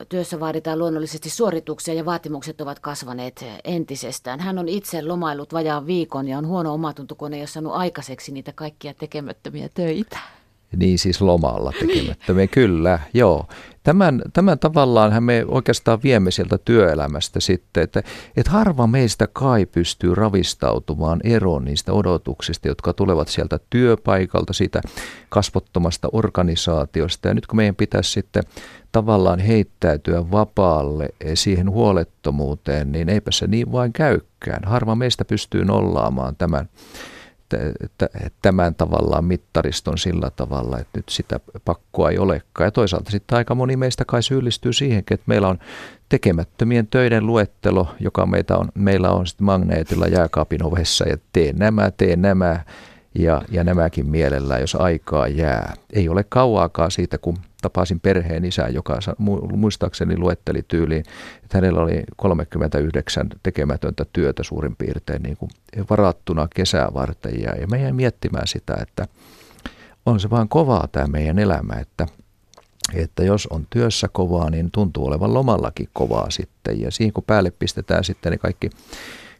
työssä 0.08 0.40
vaaditaan 0.40 0.78
luonnollisesti 0.78 1.30
suorituksia 1.30 1.94
ja 1.94 2.04
vaatimukset 2.04 2.60
ovat 2.60 2.78
kasvaneet 2.78 3.44
entisestään. 3.64 4.40
Hän 4.40 4.58
on 4.58 4.68
itse 4.68 5.02
lomailut 5.02 5.52
vajaan 5.52 5.86
viikon 5.86 6.28
ja 6.28 6.38
on 6.38 6.46
huono 6.46 6.72
ei 7.34 7.40
ole 7.40 7.46
saanut 7.46 7.72
aikaiseksi 7.72 8.32
niitä 8.32 8.52
kaikkia 8.52 8.94
tekemättömiä 8.94 9.68
töitä. 9.74 10.18
Niin 10.76 10.98
siis 10.98 11.20
lomalla 11.20 11.72
tekemättömiä, 11.80 12.46
kyllä, 12.46 12.98
joo. 13.14 13.46
Tämän, 13.82 14.22
tämän 14.32 14.58
tavallaan 14.58 15.24
me 15.24 15.44
oikeastaan 15.48 16.02
viemme 16.02 16.30
sieltä 16.30 16.58
työelämästä 16.58 17.40
sitten, 17.40 17.82
että, 17.82 18.02
että 18.36 18.50
harva 18.50 18.86
meistä 18.86 19.28
kai 19.32 19.66
pystyy 19.66 20.14
ravistautumaan 20.14 21.20
eroon 21.24 21.64
niistä 21.64 21.92
odotuksista, 21.92 22.68
jotka 22.68 22.92
tulevat 22.92 23.28
sieltä 23.28 23.58
työpaikalta, 23.70 24.52
siitä 24.52 24.80
kasvottomasta 25.28 26.08
organisaatiosta. 26.12 27.28
Ja 27.28 27.34
nyt 27.34 27.46
kun 27.46 27.56
meidän 27.56 27.76
pitäisi 27.76 28.10
sitten 28.10 28.42
tavallaan 28.92 29.38
heittäytyä 29.38 30.30
vapaalle 30.30 31.08
siihen 31.34 31.70
huolettomuuteen, 31.70 32.92
niin 32.92 33.08
eipä 33.08 33.30
se 33.30 33.46
niin 33.46 33.72
vain 33.72 33.92
käykään. 33.92 34.64
Harva 34.64 34.94
meistä 34.94 35.24
pystyy 35.24 35.64
nollaamaan 35.64 36.36
tämän 36.36 36.68
tämän 38.42 38.74
tavallaan 38.74 39.24
mittariston 39.24 39.98
sillä 39.98 40.30
tavalla, 40.36 40.78
että 40.78 40.98
nyt 40.98 41.08
sitä 41.08 41.40
pakkoa 41.64 42.10
ei 42.10 42.18
olekaan. 42.18 42.66
Ja 42.66 42.70
toisaalta 42.70 43.10
sitten 43.10 43.38
aika 43.38 43.54
moni 43.54 43.76
meistä 43.76 44.04
kai 44.04 44.22
syyllistyy 44.22 44.72
siihen, 44.72 44.98
että 44.98 45.24
meillä 45.26 45.48
on 45.48 45.58
tekemättömien 46.08 46.86
töiden 46.86 47.26
luettelo, 47.26 47.94
joka 48.00 48.26
meitä 48.26 48.56
on, 48.56 48.68
meillä 48.74 49.10
on 49.10 49.26
sitten 49.26 49.44
magneetilla 49.44 50.06
jääkaapin 50.06 50.64
ovessa 50.64 51.08
ja 51.08 51.16
tee 51.32 51.52
nämä, 51.52 51.90
tee 51.90 52.16
nämä 52.16 52.60
ja, 53.14 53.42
ja 53.50 53.64
nämäkin 53.64 54.06
mielellään, 54.06 54.60
jos 54.60 54.74
aikaa 54.74 55.28
jää. 55.28 55.74
Ei 55.92 56.08
ole 56.08 56.24
kauaakaan 56.28 56.90
siitä, 56.90 57.18
kun 57.18 57.38
tapasin 57.62 58.00
perheen 58.00 58.44
isää, 58.44 58.68
joka 58.68 58.98
muistaakseni 59.56 60.18
luetteli 60.18 60.62
tyyliin, 60.68 61.04
että 61.42 61.58
hänellä 61.58 61.80
oli 61.80 62.04
39 62.16 63.28
tekemätöntä 63.42 64.06
työtä 64.12 64.42
suurin 64.42 64.76
piirtein 64.76 65.22
niin 65.22 65.36
kuin 65.36 65.50
varattuna 65.90 66.48
kesää 66.54 66.88
varten. 66.94 67.42
Ja, 67.42 67.56
ja 67.60 67.66
mä 67.66 67.76
jäin 67.76 67.96
miettimään 67.96 68.46
sitä, 68.46 68.76
että 68.80 69.06
on 70.06 70.20
se 70.20 70.30
vaan 70.30 70.48
kovaa 70.48 70.88
tämä 70.92 71.06
meidän 71.06 71.38
elämä, 71.38 71.74
että, 71.74 72.06
että 72.94 73.24
jos 73.24 73.46
on 73.46 73.66
työssä 73.70 74.08
kovaa, 74.12 74.50
niin 74.50 74.70
tuntuu 74.70 75.06
olevan 75.06 75.34
lomallakin 75.34 75.88
kovaa 75.92 76.30
sitten. 76.30 76.80
Ja 76.80 76.90
siihen 76.90 77.12
kun 77.12 77.24
päälle 77.26 77.50
pistetään 77.50 78.04
sitten 78.04 78.32
ne 78.32 78.38
kaikki, 78.38 78.70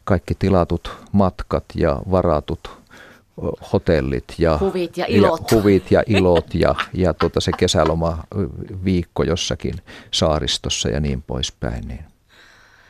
kaikki 0.03 0.35
tilatut 0.35 0.97
matkat 1.11 1.65
ja 1.75 2.01
varatut 2.11 2.80
hotellit 3.73 4.25
ja 4.37 4.57
huvit 4.59 4.97
ja 4.97 5.05
ilot, 5.09 5.51
ja, 5.51 5.57
huvit 5.57 5.91
ja, 5.91 6.03
ilot 6.17 6.53
ja, 6.53 6.75
ja 6.93 7.13
tuota 7.13 7.41
se 7.41 7.51
kesäloma 7.57 8.23
viikko 8.85 9.23
jossakin 9.23 9.73
saaristossa 10.11 10.89
ja 10.89 10.99
niin 10.99 11.21
poispäin. 11.21 11.87
Niin 11.87 12.05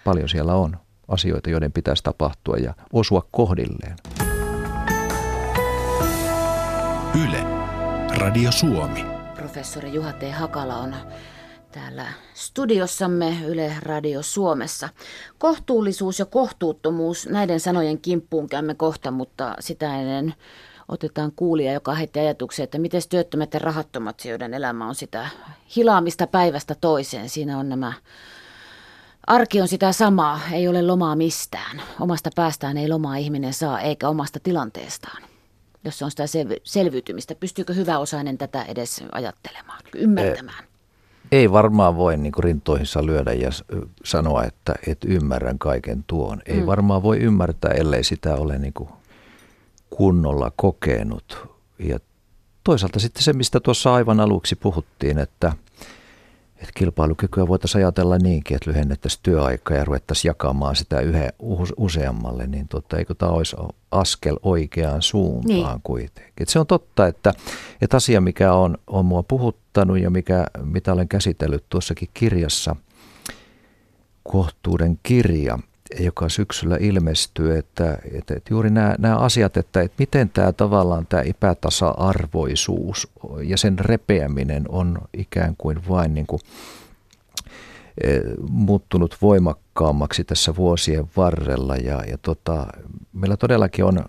paljon 0.03 0.29
siellä 0.29 0.55
on 0.55 0.77
asioita, 1.07 1.49
joiden 1.49 1.71
pitäisi 1.71 2.03
tapahtua 2.03 2.57
ja 2.57 2.73
osua 2.93 3.27
kohdilleen. 3.31 3.95
Yle, 7.23 7.43
Radio 8.17 8.51
Suomi. 8.51 9.05
Professori 9.35 9.93
Juha 9.93 10.13
T. 10.13 10.21
Hakala 10.31 10.77
on 10.77 10.95
täällä 11.71 12.05
studiossamme 12.33 13.37
Yle 13.47 13.75
Radio 13.81 14.23
Suomessa. 14.23 14.89
Kohtuullisuus 15.37 16.19
ja 16.19 16.25
kohtuuttomuus, 16.25 17.27
näiden 17.27 17.59
sanojen 17.59 17.97
kimppuun 18.01 18.49
käymme 18.49 18.75
kohta, 18.75 19.11
mutta 19.11 19.55
sitä 19.59 20.01
ennen 20.01 20.33
otetaan 20.87 21.31
kuulija, 21.35 21.73
joka 21.73 21.93
heitti 21.93 22.19
ajatuksen, 22.19 22.63
että 22.63 22.79
miten 22.79 23.01
työttömät 23.09 23.53
ja 23.53 23.59
rahattomat, 23.59 24.25
joiden 24.25 24.53
elämä 24.53 24.87
on 24.87 24.95
sitä 24.95 25.29
hilaamista 25.75 26.27
päivästä 26.27 26.75
toiseen. 26.75 27.29
Siinä 27.29 27.57
on 27.57 27.69
nämä 27.69 27.93
Arki 29.27 29.61
on 29.61 29.67
sitä 29.67 29.91
samaa, 29.91 30.39
ei 30.51 30.67
ole 30.67 30.81
lomaa 30.81 31.15
mistään. 31.15 31.81
Omasta 31.99 32.29
päästään 32.35 32.77
ei 32.77 32.89
lomaa 32.89 33.15
ihminen 33.15 33.53
saa, 33.53 33.81
eikä 33.81 34.09
omasta 34.09 34.39
tilanteestaan. 34.39 35.23
Jos 35.85 35.99
se 35.99 36.05
on 36.05 36.11
sitä 36.11 36.23
selviytymistä, 36.63 37.35
pystyykö 37.35 37.73
hyväosainen 37.73 38.37
tätä 38.37 38.63
edes 38.63 39.03
ajattelemaan, 39.11 39.81
ymmärtämään? 39.95 40.70
Ei 41.31 41.51
varmaan 41.51 41.97
voi 41.97 42.17
niin 42.17 42.31
kuin 42.31 42.43
rintoihinsa 42.43 43.05
lyödä 43.05 43.33
ja 43.33 43.49
sanoa, 44.03 44.43
että, 44.43 44.75
että 44.87 45.07
ymmärrän 45.09 45.59
kaiken 45.59 46.03
tuon. 46.07 46.41
Ei 46.45 46.59
mm. 46.59 46.65
varmaan 46.65 47.03
voi 47.03 47.17
ymmärtää, 47.17 47.71
ellei 47.71 48.03
sitä 48.03 48.35
ole 48.35 48.57
niin 48.57 48.73
kuin 48.73 48.89
kunnolla 49.89 50.51
kokenut. 50.55 51.47
Ja 51.79 51.99
toisaalta 52.63 52.99
sitten 52.99 53.23
se, 53.23 53.33
mistä 53.33 53.59
tuossa 53.59 53.93
aivan 53.93 54.19
aluksi 54.19 54.55
puhuttiin, 54.55 55.17
että– 55.17 55.53
että 56.61 56.71
kilpailukykyä 56.75 57.47
voitaisiin 57.47 57.83
ajatella 57.85 58.17
niinkin, 58.17 58.55
että 58.55 58.69
lyhennettäisiin 58.69 59.19
työaikaa 59.23 59.77
ja 59.77 59.85
ruvettaisiin 59.85 60.29
jakamaan 60.29 60.75
sitä 60.75 60.99
yhden 60.99 61.33
useammalle, 61.77 62.47
niin 62.47 62.67
tota, 62.67 62.97
eikö 62.97 63.15
tämä 63.15 63.31
olisi 63.31 63.55
askel 63.91 64.37
oikeaan 64.43 65.01
suuntaan 65.01 65.71
niin. 65.73 65.81
kuitenkin. 65.83 66.33
Et 66.39 66.49
se 66.49 66.59
on 66.59 66.67
totta, 66.67 67.07
että, 67.07 67.33
että 67.81 67.97
asia, 67.97 68.21
mikä 68.21 68.53
on, 68.53 68.77
on 68.87 69.05
mua 69.05 69.23
puhuttanut 69.73 69.99
ja 69.99 70.09
mikä, 70.09 70.45
mitä 70.63 70.93
olen 70.93 71.07
käsitellyt 71.07 71.63
tuossakin 71.69 72.09
kirjassa, 72.13 72.75
kohtuuden 74.23 74.99
kirja, 75.03 75.59
joka 75.99 76.29
syksyllä 76.29 76.77
ilmestyy, 76.79 77.57
että, 77.57 77.97
että, 78.11 78.33
että 78.35 78.53
juuri 78.53 78.69
nämä, 78.69 78.95
nämä 78.99 79.17
asiat, 79.17 79.57
että, 79.57 79.81
että 79.81 79.95
miten 79.99 80.29
tämä 80.29 80.51
tavallaan 80.51 81.07
tämä 81.07 81.23
epätasa-arvoisuus 81.23 83.07
ja 83.43 83.57
sen 83.57 83.79
repeäminen 83.79 84.65
on 84.69 84.97
ikään 85.13 85.55
kuin 85.57 85.79
vain 85.89 86.13
niin 86.13 86.27
kuin, 86.27 86.39
e, 88.03 88.19
muuttunut 88.49 89.17
voimakkaammaksi 89.21 90.23
tässä 90.23 90.55
vuosien 90.55 91.05
varrella. 91.17 91.75
Ja, 91.75 92.03
ja 92.07 92.17
tota, 92.17 92.67
meillä 93.13 93.37
todellakin 93.37 93.85
on 93.85 94.05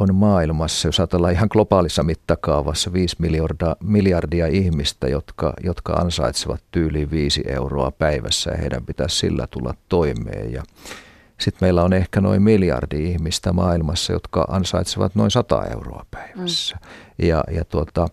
on 0.00 0.14
maailmassa, 0.14 0.88
jos 0.88 1.00
ajatellaan 1.00 1.32
ihan 1.32 1.48
globaalissa 1.52 2.02
mittakaavassa, 2.02 2.92
5 2.92 3.16
miljardia, 3.18 3.76
miljardia 3.80 4.46
ihmistä, 4.46 5.08
jotka, 5.08 5.52
jotka 5.64 5.92
ansaitsevat 5.92 6.62
tyyliin 6.70 7.10
5 7.10 7.42
euroa 7.46 7.90
päivässä 7.90 8.50
ja 8.50 8.56
heidän 8.56 8.86
pitäisi 8.86 9.16
sillä 9.16 9.46
tulla 9.46 9.74
toimeen. 9.88 10.52
Ja 10.52 10.62
sitten 11.40 11.66
meillä 11.66 11.82
on 11.82 11.92
ehkä 11.92 12.20
noin 12.20 12.42
miljardi 12.42 13.10
ihmistä 13.10 13.52
maailmassa, 13.52 14.12
jotka 14.12 14.46
ansaitsevat 14.48 15.14
noin 15.14 15.30
100 15.30 15.66
euroa 15.66 16.06
päivässä. 16.10 16.76
Mm. 16.80 17.26
Ja, 17.28 17.44
ja 17.50 17.64
tuota, 17.64 18.06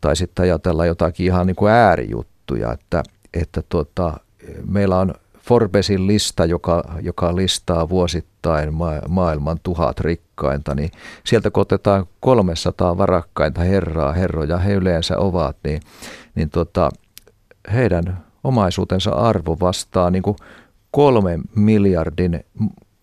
tai 0.00 0.16
sitten 0.16 0.42
ajatellaan 0.42 0.88
jotakin 0.88 1.26
ihan 1.26 1.46
niin 1.46 1.56
kuin 1.56 1.72
äärijuttuja, 1.72 2.72
että, 2.72 3.02
että 3.34 3.62
tuota, 3.68 4.20
meillä 4.66 4.98
on 4.98 5.14
Forbesin 5.50 6.06
lista, 6.06 6.44
joka, 6.44 6.84
joka 7.02 7.36
listaa 7.36 7.88
vuosittain 7.88 8.74
ma- 8.74 9.00
maailman 9.08 9.58
tuhat 9.62 10.00
rikkainta, 10.00 10.74
niin 10.74 10.90
sieltä 11.24 11.50
kun 11.50 11.60
otetaan 11.60 12.06
300 12.20 12.98
varakkainta 12.98 13.60
herraa, 13.60 14.12
herroja 14.12 14.58
he 14.58 14.72
yleensä 14.72 15.18
ovat, 15.18 15.56
niin, 15.64 15.80
niin 16.34 16.50
tota, 16.50 16.90
heidän 17.72 18.24
omaisuutensa 18.44 19.10
arvo 19.10 19.56
vastaa 19.60 20.10
niin 20.10 20.22
kuin 20.22 20.36
kolmen 20.90 21.42
miljardin 21.56 22.44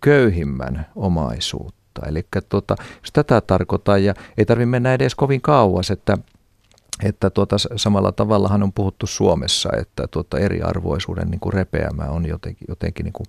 köyhimmän 0.01 0.85
omaisuutta. 0.95 2.01
Eli 2.07 2.25
tota, 2.49 2.75
jos 2.79 3.11
tätä 3.13 3.41
tarkoittaa, 3.41 3.97
ja 3.97 4.13
ei 4.37 4.45
tarvitse 4.45 4.65
mennä 4.65 4.93
edes 4.93 5.15
kovin 5.15 5.41
kauas, 5.41 5.91
että 5.91 6.17
että 7.03 7.29
tuota, 7.29 7.55
samalla 7.75 8.11
tavallahan 8.11 8.63
on 8.63 8.73
puhuttu 8.73 9.07
Suomessa, 9.07 9.69
että 9.81 10.07
tuota, 10.11 10.39
eriarvoisuuden 10.39 11.31
niin 11.31 11.39
kuin 11.39 11.53
repeämä 11.53 12.03
on 12.03 12.25
jotenkin, 12.25 12.65
jotenkin 12.69 13.03
niin 13.03 13.13
kuin 13.13 13.27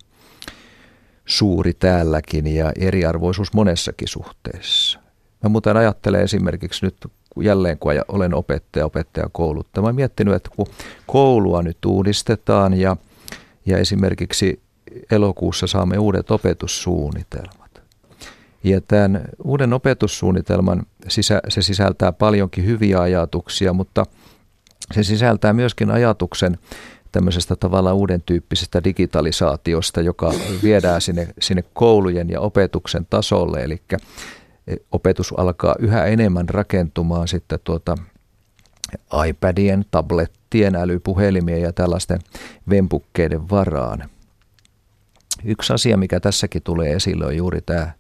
suuri 1.27 1.75
täälläkin 1.75 2.47
ja 2.47 2.73
eriarvoisuus 2.79 3.53
monessakin 3.53 4.09
suhteessa. 4.09 5.01
Mä 5.43 5.49
muuten 5.49 5.77
ajattelen 5.77 6.23
esimerkiksi 6.23 6.87
nyt 6.87 7.07
jälleen, 7.41 7.79
kun 7.79 7.93
olen 8.09 8.35
opettaja, 8.35 8.87
opettaja 8.87 9.29
kouluttaja. 9.33 9.83
Mä 9.83 9.93
miettinyt, 9.93 10.35
että 10.35 10.51
kun 10.57 10.67
koulua 11.07 11.63
nyt 11.63 11.85
uudistetaan 11.85 12.75
ja, 12.75 12.97
ja 13.67 13.79
esimerkiksi 13.79 14.61
elokuussa 15.11 15.67
saamme 15.67 15.99
uudet 15.99 16.31
opetussuunnitelmat, 16.31 17.68
Ja 18.65 18.81
tämän 18.81 19.25
uuden 19.45 19.73
opetussuunnitelman 19.73 20.83
sisä, 21.09 21.41
se 21.49 21.63
sisältää 21.63 22.13
paljonkin 22.13 22.65
hyviä 22.65 23.01
ajatuksia, 23.01 23.73
mutta 23.73 24.07
se 24.95 25.03
sisältää 25.03 25.53
myöskin 25.53 25.91
ajatuksen 25.91 26.59
tämmöisestä 27.13 27.57
tavalla 27.57 27.95
uuden 27.95 28.23
tyyppisestä 28.23 28.85
digitalisaatiosta, 28.85 30.01
joka 30.01 30.33
viedään 30.63 31.01
sinne, 31.01 31.29
sinne 31.41 31.65
koulujen 31.75 32.31
ja 32.31 32.41
opetuksen 32.41 33.07
tasolle. 33.11 33.65
Eli 33.65 33.83
opetus 34.93 35.35
alkaa 35.37 35.75
yhä 35.79 36.05
enemmän 36.05 36.49
rakentumaan 36.49 37.29
sitten 37.29 37.59
tuota 37.65 37.95
iPadien, 39.29 39.85
tablettien, 39.91 40.77
älypuhelimien 40.77 41.63
ja 41.63 41.73
tällaisten 41.73 42.19
vempukkeiden 42.71 43.51
varaan. 43.51 44.11
Yksi 45.45 45.73
asia, 45.73 45.97
mikä 45.97 46.21
tässäkin 46.21 46.63
tulee 46.63 46.93
esille, 46.93 47.27
on 47.27 47.37
juuri 47.37 47.61
tämä 47.61 47.93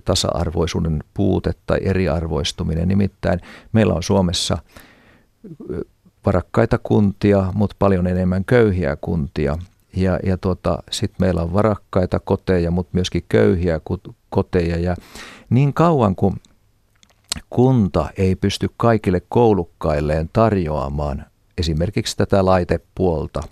tasa-arvoisuuden 0.00 1.04
puute 1.14 1.52
tai 1.66 1.78
eriarvoistuminen. 1.82 2.88
Nimittäin 2.88 3.40
meillä 3.72 3.94
on 3.94 4.02
Suomessa 4.02 4.58
varakkaita 6.26 6.78
kuntia, 6.82 7.52
mutta 7.54 7.76
paljon 7.78 8.06
enemmän 8.06 8.44
köyhiä 8.44 8.96
kuntia. 8.96 9.58
Ja, 9.96 10.18
ja 10.26 10.38
tota, 10.38 10.82
sitten 10.90 11.16
meillä 11.26 11.42
on 11.42 11.52
varakkaita 11.52 12.20
koteja, 12.20 12.70
mutta 12.70 12.90
myöskin 12.92 13.24
köyhiä 13.28 13.80
koteja. 14.30 14.78
Ja 14.78 14.96
niin 15.50 15.74
kauan 15.74 16.14
kuin 16.14 16.34
kunta 17.50 18.08
ei 18.16 18.36
pysty 18.36 18.70
kaikille 18.76 19.22
koulukkailleen 19.28 20.30
tarjoamaan 20.32 21.24
esimerkiksi 21.58 22.16
tätä 22.16 22.44
laitepuolta 22.44 23.42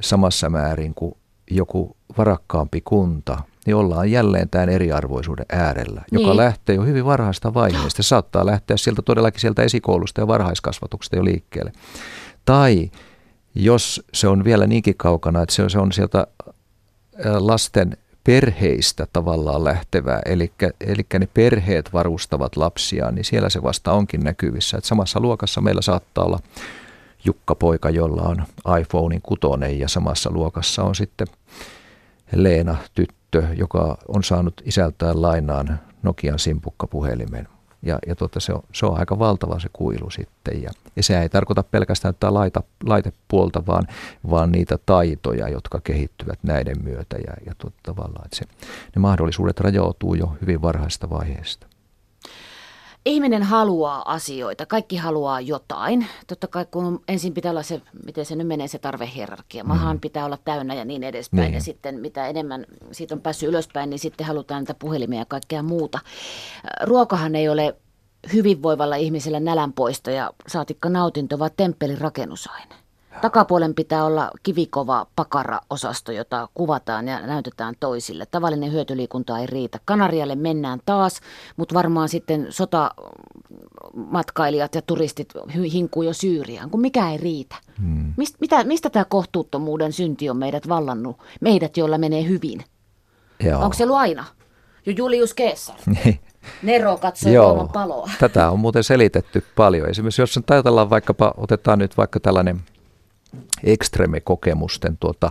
samassa 0.00 0.50
määrin 0.50 0.94
kuin 0.94 1.16
joku 1.50 1.96
varakkaampi 2.18 2.80
kunta, 2.80 3.38
niin 3.66 3.76
ollaan 3.76 4.10
jälleen 4.10 4.48
tämän 4.48 4.68
eriarvoisuuden 4.68 5.46
äärellä, 5.52 6.02
niin. 6.10 6.20
joka 6.20 6.36
lähtee 6.36 6.76
jo 6.76 6.82
hyvin 6.82 7.04
varhaista 7.04 7.54
vaiheesta. 7.54 8.02
Se 8.02 8.08
saattaa 8.08 8.46
lähteä 8.46 8.76
sieltä 8.76 9.02
todellakin 9.02 9.40
sieltä 9.40 9.62
esikoulusta 9.62 10.20
ja 10.20 10.26
varhaiskasvatuksesta 10.26 11.16
jo 11.16 11.24
liikkeelle. 11.24 11.72
Tai 12.44 12.90
jos 13.54 14.04
se 14.12 14.28
on 14.28 14.44
vielä 14.44 14.66
niinkin 14.66 14.94
kaukana, 14.96 15.42
että 15.42 15.54
se 15.54 15.78
on 15.78 15.92
sieltä 15.92 16.26
lasten 17.38 17.96
perheistä 18.24 19.06
tavallaan 19.12 19.64
lähtevää, 19.64 20.20
eli, 20.24 20.52
eli 20.80 21.06
ne 21.18 21.28
perheet 21.34 21.92
varustavat 21.92 22.56
lapsiaan, 22.56 23.14
niin 23.14 23.24
siellä 23.24 23.50
se 23.50 23.62
vasta 23.62 23.92
onkin 23.92 24.20
näkyvissä. 24.20 24.76
Että 24.76 24.88
samassa 24.88 25.20
luokassa 25.20 25.60
meillä 25.60 25.82
saattaa 25.82 26.24
olla 26.24 26.38
Jukka-poika, 27.24 27.90
jolla 27.90 28.22
on 28.22 28.44
iPhonein 28.80 29.22
kutonen 29.22 29.78
ja 29.78 29.88
samassa 29.88 30.30
luokassa 30.30 30.82
on 30.82 30.94
sitten 30.94 31.26
Leena, 32.32 32.76
tyttö, 32.94 33.15
joka 33.56 33.98
on 34.08 34.24
saanut 34.24 34.62
isältään 34.64 35.22
lainaan 35.22 35.80
Nokian 36.02 36.38
simpukkapuhelimen. 36.38 37.48
Ja, 37.82 37.98
ja 38.06 38.16
tuota, 38.16 38.40
se, 38.40 38.52
on, 38.52 38.62
se 38.72 38.86
on 38.86 38.98
aika 38.98 39.18
valtava 39.18 39.58
se 39.58 39.68
kuilu 39.72 40.10
sitten. 40.10 40.62
Ja, 40.62 40.70
ja 40.96 41.02
se 41.02 41.20
ei 41.20 41.28
tarkoita 41.28 41.62
pelkästään 41.62 42.14
tätä 42.14 42.34
laita, 42.34 42.62
laitepuolta, 42.84 43.66
vaan, 43.66 43.86
vaan 44.30 44.52
niitä 44.52 44.78
taitoja, 44.86 45.48
jotka 45.48 45.80
kehittyvät 45.80 46.38
näiden 46.42 46.76
myötä. 46.82 47.16
Ja, 47.16 47.32
ja 47.46 47.54
tuota, 47.58 47.76
tavallaan, 47.82 48.24
että 48.24 48.36
se, 48.36 48.44
ne 48.96 49.00
mahdollisuudet 49.00 49.60
rajautuu 49.60 50.14
jo 50.14 50.36
hyvin 50.40 50.62
varhaista 50.62 51.10
vaiheesta 51.10 51.66
ihminen 53.06 53.42
haluaa 53.42 54.14
asioita, 54.14 54.66
kaikki 54.66 54.96
haluaa 54.96 55.40
jotain. 55.40 56.06
Totta 56.26 56.46
kai 56.46 56.66
kun 56.70 57.02
ensin 57.08 57.34
pitää 57.34 57.50
olla 57.50 57.62
se, 57.62 57.80
miten 58.06 58.26
se 58.26 58.36
nyt 58.36 58.46
menee 58.46 58.68
se 58.68 58.78
tarvehierarkia. 58.78 59.64
Mahan 59.64 59.96
mm. 59.96 60.00
pitää 60.00 60.24
olla 60.24 60.38
täynnä 60.44 60.74
ja 60.74 60.84
niin 60.84 61.02
edespäin. 61.02 61.42
Niin. 61.42 61.54
Ja 61.54 61.60
sitten 61.60 62.00
mitä 62.00 62.28
enemmän 62.28 62.66
siitä 62.92 63.14
on 63.14 63.20
päässyt 63.20 63.48
ylöspäin, 63.48 63.90
niin 63.90 63.98
sitten 63.98 64.26
halutaan 64.26 64.62
niitä 64.62 64.74
puhelimia 64.74 65.18
ja 65.18 65.24
kaikkea 65.24 65.62
muuta. 65.62 65.98
Ruokahan 66.82 67.34
ei 67.34 67.48
ole 67.48 67.76
hyvinvoivalla 68.32 68.96
ihmisellä 68.96 69.40
nälänpoisto 69.40 70.10
ja 70.10 70.30
saatikka 70.48 70.88
nautinto, 70.88 71.38
vaan 71.38 71.50
temppelin 71.56 71.98
rakennusaine. 71.98 72.74
Takapuolen 73.20 73.74
pitää 73.74 74.04
olla 74.04 74.30
kivikova 74.42 75.06
pakara-osasto, 75.16 76.12
jota 76.12 76.48
kuvataan 76.54 77.08
ja 77.08 77.26
näytetään 77.26 77.74
toisille. 77.80 78.26
Tavallinen 78.30 78.72
hyötyliikunta 78.72 79.38
ei 79.38 79.46
riitä. 79.46 79.78
Kanarialle 79.84 80.34
mennään 80.34 80.80
taas, 80.86 81.20
mutta 81.56 81.74
varmaan 81.74 82.08
sitten 82.08 82.46
sotamatkailijat 82.50 84.74
ja 84.74 84.82
turistit 84.82 85.32
hinkuu 85.72 86.02
jo 86.02 86.12
Syyriaan, 86.12 86.70
kun 86.70 86.80
mikä 86.80 87.10
ei 87.10 87.16
riitä. 87.16 87.56
Hmm. 87.80 88.14
Mist, 88.16 88.36
mitä, 88.40 88.64
mistä 88.64 88.90
tämä 88.90 89.04
kohtuuttomuuden 89.04 89.92
synti 89.92 90.30
on 90.30 90.36
meidät 90.36 90.68
vallannut, 90.68 91.18
meidät, 91.40 91.76
joilla 91.76 91.98
menee 91.98 92.28
hyvin? 92.28 92.64
Joo. 93.44 93.62
Onko 93.62 93.74
se 93.74 93.84
ollut 93.84 93.96
aina? 93.96 94.24
Jo 94.86 94.92
Julius 94.96 95.34
Caesar. 95.34 95.76
Nero 96.62 96.96
katsoi 96.96 97.32
Joo, 97.32 97.70
paloa. 97.72 98.10
Tätä 98.20 98.50
on 98.50 98.60
muuten 98.60 98.84
selitetty 98.84 99.44
paljon. 99.56 99.88
Esimerkiksi 99.88 100.22
jos 100.22 100.40
ajatellaan 100.50 100.90
vaikkapa, 100.90 101.34
otetaan 101.36 101.78
nyt 101.78 101.96
vaikka 101.96 102.20
tällainen– 102.20 102.60
ekstreme-kokemusten 103.64 104.96
tuota, 105.00 105.30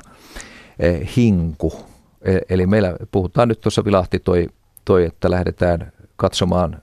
eh, 0.80 1.16
hinku. 1.16 1.74
E, 2.22 2.38
eli 2.50 2.68
meillä 2.68 2.96
puhutaan 3.12 3.48
nyt 3.48 3.62
tuossa 3.62 3.86
vilahti 3.86 4.20
toi, 4.20 4.48
toi, 4.86 5.06
että 5.06 5.32
lähdetään 5.32 5.92
katsomaan 6.16 6.82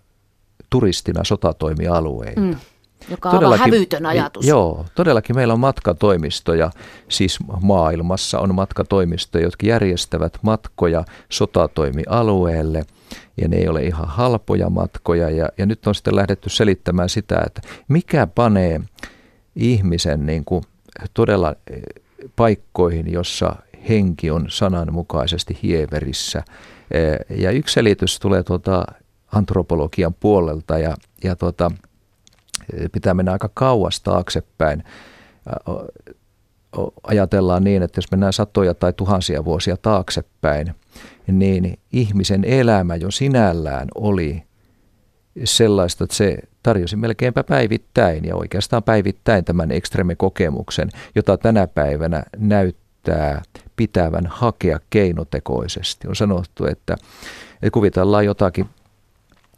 turistina 0.70 1.24
sotatoimialueita. 1.24 2.40
Mm. 2.40 2.56
Joka 3.10 3.28
on 3.28 3.34
todellakin, 3.34 3.64
hävytön 3.64 4.06
ajatus. 4.06 4.46
Joo, 4.46 4.86
todellakin 4.94 5.36
meillä 5.36 5.54
on 5.54 5.60
matkatoimistoja, 5.60 6.70
siis 7.08 7.38
maailmassa 7.62 8.38
on 8.38 8.54
matkatoimistoja, 8.54 9.44
jotka 9.44 9.66
järjestävät 9.66 10.38
matkoja 10.42 11.04
sotatoimialueelle, 11.28 12.84
ja 13.36 13.48
ne 13.48 13.56
ei 13.56 13.68
ole 13.68 13.82
ihan 13.82 14.08
halpoja 14.08 14.70
matkoja, 14.70 15.30
ja, 15.30 15.48
ja 15.58 15.66
nyt 15.66 15.86
on 15.86 15.94
sitten 15.94 16.16
lähdetty 16.16 16.50
selittämään 16.50 17.08
sitä, 17.08 17.42
että 17.46 17.60
mikä 17.88 18.26
panee 18.26 18.80
ihmisen 19.56 20.26
niin 20.26 20.44
kuin 20.44 20.64
todella 21.14 21.54
eh, 21.70 21.82
paikkoihin, 22.36 23.12
jossa 23.12 23.56
henki 23.88 24.30
on 24.30 24.46
sananmukaisesti 24.48 25.58
hieverissä. 25.62 26.42
Eh, 26.90 27.38
ja 27.38 27.50
yksi 27.50 27.72
selitys 27.72 28.20
tulee 28.20 28.42
tuota 28.42 28.84
antropologian 29.32 30.14
puolelta 30.14 30.78
ja, 30.78 30.96
ja 31.24 31.36
tuota, 31.36 31.70
eh, 32.74 32.90
pitää 32.92 33.14
mennä 33.14 33.32
aika 33.32 33.50
kauas 33.54 34.00
taaksepäin. 34.00 34.84
Ajatellaan 37.02 37.64
niin, 37.64 37.82
että 37.82 37.98
jos 37.98 38.10
mennään 38.10 38.32
satoja 38.32 38.74
tai 38.74 38.92
tuhansia 38.92 39.44
vuosia 39.44 39.76
taaksepäin, 39.76 40.74
niin 41.26 41.78
ihmisen 41.92 42.44
elämä 42.44 42.96
jo 42.96 43.10
sinällään 43.10 43.88
oli 43.94 44.42
sellaista, 45.44 46.04
että 46.04 46.16
se 46.16 46.38
tarjosi 46.62 46.96
melkeinpä 46.96 47.44
päivittäin 47.44 48.24
ja 48.24 48.36
oikeastaan 48.36 48.82
päivittäin 48.82 49.44
tämän 49.44 49.70
ekstreme-kokemuksen, 49.70 50.88
jota 51.14 51.38
tänä 51.38 51.66
päivänä 51.66 52.22
näyttää 52.36 53.42
pitävän 53.76 54.26
hakea 54.26 54.80
keinotekoisesti. 54.90 56.08
On 56.08 56.16
sanottu, 56.16 56.66
että, 56.66 56.96
kuvitellaan 57.72 58.24
jotakin 58.24 58.66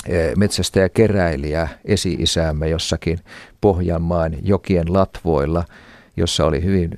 e, 0.09 0.35
metsästä 0.37 0.81
ja 0.81 0.89
keräilijä 0.89 1.69
esi-isäämme 1.85 2.69
jossakin 2.69 3.19
Pohjanmaan 3.61 4.35
jokien 4.43 4.93
latvoilla, 4.93 5.65
jossa 6.17 6.47
oli 6.47 6.63
hyvin 6.63 6.91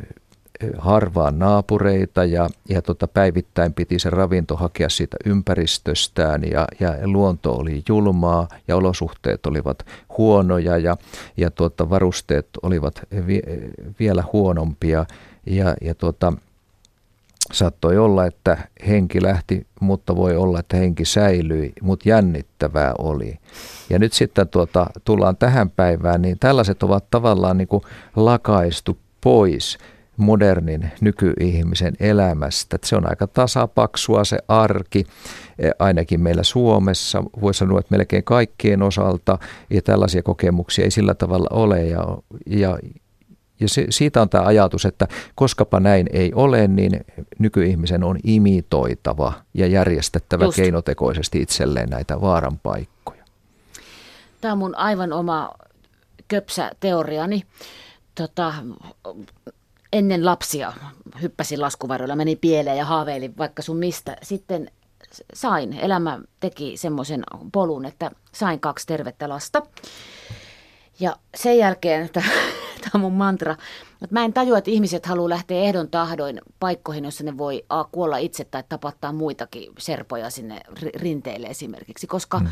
harvaan 0.78 1.38
naapureita 1.38 2.24
ja, 2.24 2.48
ja 2.68 2.82
tota, 2.82 3.06
päivittäin 3.08 3.74
piti 3.74 3.98
se 3.98 4.10
ravinto 4.10 4.56
hakea 4.56 4.88
siitä 4.88 5.16
ympäristöstään 5.24 6.42
ja, 6.50 6.66
ja 6.80 6.94
luonto 7.04 7.52
oli 7.52 7.82
julmaa 7.88 8.48
ja 8.68 8.76
olosuhteet 8.76 9.46
olivat 9.46 9.78
huonoja 10.18 10.78
ja, 10.78 10.96
ja 11.36 11.50
tota, 11.50 11.90
varusteet 11.90 12.48
olivat 12.62 13.02
vi, 13.26 13.42
vielä 14.00 14.24
huonompia 14.32 15.06
ja, 15.46 15.74
ja 15.80 15.94
tota, 15.94 16.32
saattoi 17.52 17.98
olla, 17.98 18.26
että 18.26 18.68
henki 18.86 19.22
lähti, 19.22 19.66
mutta 19.80 20.16
voi 20.16 20.36
olla, 20.36 20.60
että 20.60 20.76
henki 20.76 21.04
säilyi, 21.04 21.72
mutta 21.82 22.08
jännittävää 22.08 22.94
oli. 22.98 23.38
Ja 23.90 23.98
nyt 23.98 24.12
sitten 24.12 24.48
tuota, 24.48 24.86
tullaan 25.04 25.36
tähän 25.36 25.70
päivään, 25.70 26.22
niin 26.22 26.38
tällaiset 26.38 26.82
ovat 26.82 27.04
tavallaan 27.10 27.58
niin 27.58 27.68
kuin 27.68 27.82
lakaistu 28.16 28.98
pois– 29.20 29.78
modernin 30.16 30.90
nykyihmisen 31.00 31.94
elämästä. 32.00 32.78
Se 32.84 32.96
on 32.96 33.10
aika 33.10 33.26
tasapaksua 33.26 34.24
se 34.24 34.38
arki, 34.48 35.04
e, 35.58 35.70
ainakin 35.78 36.20
meillä 36.20 36.42
Suomessa. 36.42 37.22
Voisi 37.40 37.58
sanoa, 37.58 37.80
että 37.80 37.96
melkein 37.96 38.24
kaikkien 38.24 38.82
osalta 38.82 39.38
ja 39.70 39.82
tällaisia 39.82 40.22
kokemuksia 40.22 40.84
ei 40.84 40.90
sillä 40.90 41.14
tavalla 41.14 41.48
ole. 41.50 41.84
Ja, 41.86 42.18
ja, 42.46 42.78
ja 43.60 43.68
se, 43.68 43.86
siitä 43.90 44.22
on 44.22 44.28
tämä 44.28 44.44
ajatus, 44.44 44.84
että 44.84 45.08
koskapa 45.34 45.80
näin 45.80 46.06
ei 46.12 46.32
ole, 46.34 46.68
niin 46.68 47.00
nykyihmisen 47.38 48.04
on 48.04 48.18
imitoitava 48.24 49.32
ja 49.54 49.66
järjestettävä 49.66 50.44
Just. 50.44 50.56
keinotekoisesti 50.56 51.42
itselleen 51.42 51.88
näitä 51.88 52.20
vaaran 52.20 52.58
paikkoja. 52.58 53.24
Tämä 54.40 54.52
on 54.52 54.58
mun 54.58 54.74
aivan 54.74 55.12
oma 55.12 55.50
köpsä 56.28 56.70
teoriani. 56.80 57.42
Tota, 58.14 58.54
ennen 59.96 60.24
lapsia 60.24 60.72
hyppäsin 61.22 61.60
laskuvarjoilla, 61.60 62.16
meni 62.16 62.36
pieleen 62.36 62.78
ja 62.78 62.84
haaveilin 62.84 63.36
vaikka 63.38 63.62
sun 63.62 63.76
mistä. 63.76 64.16
Sitten 64.22 64.70
sain. 65.34 65.72
Elämä 65.72 66.20
teki 66.40 66.76
semmoisen 66.76 67.24
polun, 67.52 67.84
että 67.84 68.10
sain 68.32 68.60
kaksi 68.60 68.86
tervettä 68.86 69.28
lasta. 69.28 69.62
Ja 71.00 71.16
sen 71.34 71.58
jälkeen, 71.58 72.10
tämä 72.12 72.26
on 72.94 73.00
mun 73.00 73.12
mantra, 73.12 73.52
että 74.02 74.14
mä 74.14 74.24
en 74.24 74.32
tajua, 74.32 74.58
että 74.58 74.70
ihmiset 74.70 75.06
haluaa 75.06 75.28
lähteä 75.28 75.62
ehdon 75.62 75.90
tahdoin 75.90 76.40
paikkoihin, 76.60 77.04
jossa 77.04 77.24
ne 77.24 77.38
voi 77.38 77.64
a, 77.68 77.84
kuolla 77.84 78.16
itse 78.16 78.44
tai 78.44 78.64
tapattaa 78.68 79.12
muitakin 79.12 79.72
serpoja 79.78 80.30
sinne 80.30 80.60
rinteille 80.94 81.46
esimerkiksi, 81.46 82.06
koska 82.06 82.38
mm. 82.38 82.46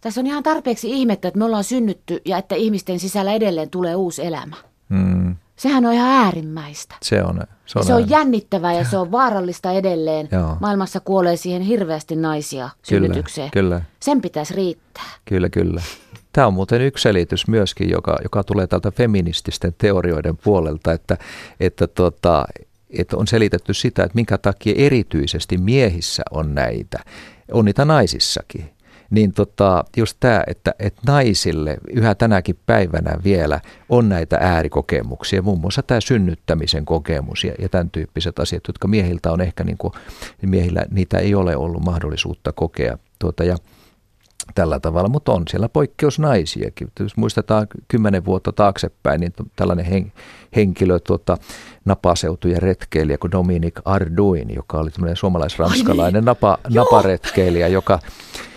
tässä 0.00 0.20
on 0.20 0.26
ihan 0.26 0.42
tarpeeksi 0.42 0.90
ihmettä, 0.90 1.28
että 1.28 1.38
me 1.38 1.44
ollaan 1.44 1.64
synnytty 1.64 2.20
ja 2.24 2.38
että 2.38 2.54
ihmisten 2.54 2.98
sisällä 2.98 3.32
edelleen 3.32 3.70
tulee 3.70 3.94
uusi 3.94 4.26
elämä. 4.26 4.56
Mm. 4.88 5.36
Sehän 5.62 5.86
on 5.86 5.92
ihan 5.92 6.08
äärimmäistä. 6.08 6.94
Se 7.02 7.22
on. 7.22 7.40
Se 7.66 7.78
on, 7.78 7.84
se 7.84 7.94
on 7.94 8.10
jännittävää 8.10 8.72
ja 8.72 8.84
se 8.84 8.96
on 8.96 9.12
vaarallista 9.12 9.72
edelleen. 9.72 10.28
Joo. 10.32 10.56
Maailmassa 10.60 11.00
kuolee 11.00 11.36
siihen 11.36 11.62
hirveästi 11.62 12.16
naisia 12.16 12.70
synnytykseen. 12.82 13.50
Kyllä, 13.50 13.76
kyllä. 13.76 13.84
Sen 14.00 14.20
pitäisi 14.20 14.54
riittää. 14.54 15.10
Kyllä, 15.24 15.48
kyllä. 15.48 15.82
Tämä 16.32 16.46
on 16.46 16.54
muuten 16.54 16.80
yksi 16.80 17.02
selitys 17.02 17.48
myöskin, 17.48 17.90
joka, 17.90 18.18
joka 18.22 18.44
tulee 18.44 18.66
tältä 18.66 18.90
feminististen 18.90 19.74
teorioiden 19.78 20.36
puolelta, 20.36 20.92
että, 20.92 21.18
että, 21.60 21.86
tota, 21.86 22.44
että 22.90 23.16
on 23.16 23.26
selitetty 23.26 23.74
sitä, 23.74 24.02
että 24.02 24.14
minkä 24.16 24.38
takia 24.38 24.74
erityisesti 24.76 25.58
miehissä 25.58 26.22
on 26.30 26.54
näitä. 26.54 26.98
On 27.52 27.64
niitä 27.64 27.84
naisissakin 27.84 28.70
niin 29.12 29.32
tota, 29.32 29.84
just 29.96 30.16
tämä, 30.20 30.44
että, 30.46 30.74
että 30.78 31.02
naisille 31.06 31.78
yhä 31.90 32.14
tänäkin 32.14 32.58
päivänä 32.66 33.16
vielä 33.24 33.60
on 33.88 34.08
näitä 34.08 34.38
äärikokemuksia, 34.40 35.42
muun 35.42 35.60
muassa 35.60 35.82
tämä 35.82 36.00
synnyttämisen 36.00 36.84
kokemus 36.84 37.44
ja, 37.44 37.54
ja 37.58 37.68
tämän 37.68 37.90
tyyppiset 37.90 38.38
asiat, 38.38 38.62
jotka 38.68 38.88
miehiltä 38.88 39.32
on 39.32 39.40
ehkä, 39.40 39.64
niin 39.64 39.78
kuin, 39.78 39.92
miehillä 40.42 40.86
niitä 40.90 41.18
ei 41.18 41.34
ole 41.34 41.56
ollut 41.56 41.84
mahdollisuutta 41.84 42.52
kokea. 42.52 42.98
Tuota, 43.18 43.44
ja 43.44 43.56
tällä 44.54 44.80
tavalla, 44.80 45.08
mutta 45.08 45.32
on 45.32 45.42
siellä 45.50 45.68
poikkeusnaisiakin. 45.68 46.88
Jos 47.00 47.16
muistetaan 47.16 47.66
kymmenen 47.88 48.24
vuotta 48.24 48.52
taaksepäin, 48.52 49.20
niin 49.20 49.32
tällainen 49.56 49.86
hen, 49.86 50.12
henkilö, 50.56 50.98
tuota, 50.98 51.36
napaseutujen 51.84 52.62
retkeilijä 52.62 53.18
kuin 53.18 53.30
Dominic 53.30 53.80
Arduin, 53.84 54.54
joka 54.54 54.78
oli 54.78 54.90
tämmöinen 54.90 55.16
suomalais-ranskalainen 55.16 56.20
niin. 56.20 56.24
napa, 56.24 56.58
naparetkeilijä, 56.74 57.68
joka 57.68 57.98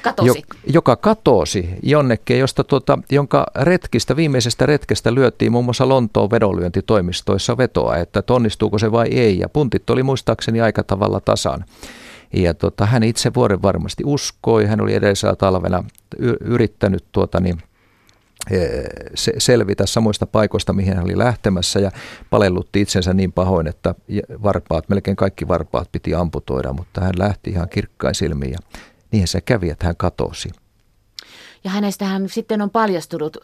katosi. 0.02 0.28
Jo, 0.28 0.34
joka 0.74 0.96
katosi 0.96 1.70
jonnekin, 1.84 2.40
josta 2.40 2.64
tuota, 2.64 3.00
jonka 3.12 3.46
retkistä, 3.56 4.16
viimeisestä 4.16 4.66
retkestä 4.66 5.14
lyöttiin 5.14 5.52
muun 5.52 5.66
muassa 5.66 5.90
Lontoon 5.90 6.32
vedonlyöntitoimistoissa 6.32 7.58
vetoa, 7.58 7.98
että 7.98 8.24
onnistuuko 8.30 8.80
se 8.80 8.92
vai 8.92 9.08
ei. 9.08 9.40
Ja 9.40 9.50
puntit 9.50 9.90
oli 9.90 10.04
muistaakseni 10.04 10.62
aika 10.62 10.84
tavalla 10.84 11.20
tasan. 11.20 11.66
Ja 12.34 12.54
tota, 12.54 12.86
hän 12.86 13.04
itse 13.04 13.34
vuoden 13.34 13.62
varmasti 13.62 14.04
uskoi, 14.06 14.66
hän 14.66 14.82
oli 14.82 14.94
edellisellä 14.94 15.36
talvena 15.36 15.84
yrittänyt 16.42 17.06
tuota, 17.12 17.40
niin, 17.40 17.62
e, 18.52 18.58
se, 19.16 19.34
selvitä 19.38 19.86
samoista 19.86 20.26
paikoista, 20.26 20.74
mihin 20.74 20.96
hän 20.96 21.04
oli 21.04 21.18
lähtemässä 21.18 21.80
ja 21.80 21.92
palellutti 22.30 22.82
itsensä 22.82 23.14
niin 23.14 23.32
pahoin, 23.32 23.68
että 23.68 23.96
varpaat, 24.44 24.90
melkein 24.90 25.18
kaikki 25.18 25.48
varpaat 25.48 25.92
piti 25.92 26.16
amputoida, 26.16 26.74
mutta 26.74 27.02
hän 27.02 27.14
lähti 27.18 27.50
ihan 27.50 27.70
kirkkain 27.70 28.16
silmiin 28.16 28.52
ja 28.52 28.60
niin 29.12 29.28
se 29.28 29.42
kävi, 29.42 29.70
että 29.70 29.86
hän 29.86 29.96
katosi. 29.98 30.50
Ja 31.64 31.72
hänestähän 31.72 32.30
sitten 32.30 32.62
on 32.62 32.70
paljastunut 32.70 33.38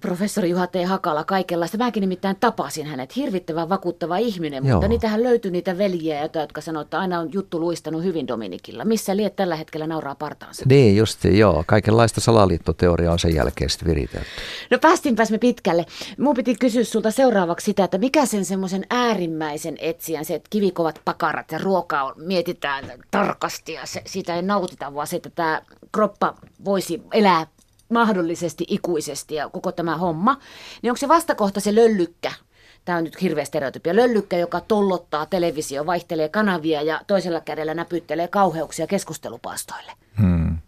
professori 0.00 0.50
Juha 0.50 0.66
T. 0.66 0.74
Hakala 0.86 1.24
kaikenlaista. 1.24 1.78
Mäkin 1.78 2.00
nimittäin 2.00 2.36
tapasin 2.40 2.86
hänet, 2.86 3.16
hirvittävän 3.16 3.68
vakuuttava 3.68 4.16
ihminen, 4.16 4.66
Joo. 4.66 4.74
mutta 4.74 4.88
niitähän 4.88 5.22
löytyi 5.22 5.50
niitä 5.50 5.78
veljiä, 5.78 6.28
jotka 6.34 6.60
sanoivat, 6.60 6.86
että 6.86 6.98
aina 6.98 7.20
on 7.20 7.32
juttu 7.32 7.60
luistanut 7.60 8.04
hyvin 8.04 8.28
Dominikilla. 8.28 8.84
Missä 8.84 9.16
liet 9.16 9.36
tällä 9.36 9.56
hetkellä 9.56 9.86
nauraa 9.86 10.14
partaansa? 10.14 10.64
Niin, 10.68 10.96
just 10.96 11.24
joo. 11.24 11.64
Kaikenlaista 11.66 12.20
salaliittoteoriaa 12.20 13.12
on 13.12 13.18
sen 13.18 13.34
jälkeen 13.34 13.70
sitten 13.70 13.88
viritelty. 13.88 14.26
No 14.70 14.78
päästinpäs 14.78 15.30
me 15.30 15.38
pitkälle. 15.38 15.86
Mun 16.18 16.34
piti 16.36 16.54
kysyä 16.54 16.84
sulta 16.84 17.10
seuraavaksi 17.10 17.64
sitä, 17.64 17.84
että 17.84 17.98
mikä 17.98 18.26
sen 18.26 18.44
semmoisen 18.44 18.86
äärimmäisen 18.90 19.76
etsijän, 19.80 20.24
se, 20.24 20.34
että 20.34 20.48
kivikovat 20.50 21.00
pakarat 21.04 21.52
ja 21.52 21.58
ruokaa 21.58 22.12
mietitään 22.16 22.84
tarkasti 23.10 23.72
ja 23.72 23.86
se, 23.86 24.02
siitä 24.06 24.34
ei 24.34 24.42
nautita, 24.42 24.94
vaan 24.94 25.06
se, 25.06 25.16
että 25.16 25.30
tämä 25.30 25.62
kroppa 25.92 26.34
voisi 26.64 27.02
elää 27.12 27.46
mahdollisesti 27.88 28.64
ikuisesti 28.68 29.34
ja 29.34 29.48
koko 29.48 29.72
tämä 29.72 29.96
homma, 29.96 30.38
niin 30.82 30.90
onko 30.90 30.96
se 30.96 31.08
vastakohta 31.08 31.60
se 31.60 31.74
löllykkä, 31.74 32.32
tämä 32.84 32.98
on 32.98 33.04
nyt 33.04 33.22
hirveä 33.22 33.44
stereotypia, 33.44 33.96
löllykkä, 33.96 34.38
joka 34.38 34.60
tollottaa 34.60 35.26
televisio, 35.26 35.86
vaihtelee 35.86 36.28
kanavia 36.28 36.82
ja 36.82 37.00
toisella 37.06 37.40
kädellä 37.40 37.74
näpyttelee 37.74 38.28
kauheuksia 38.28 38.86
keskustelupastoille. 38.86 39.92
Hmm. 40.20 40.58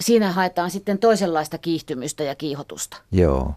Siinä 0.00 0.32
haetaan 0.32 0.70
sitten 0.70 0.98
toisenlaista 0.98 1.58
kiihtymystä 1.58 2.24
ja 2.24 2.34
kiihotusta. 2.34 2.96
Joo. 3.12 3.54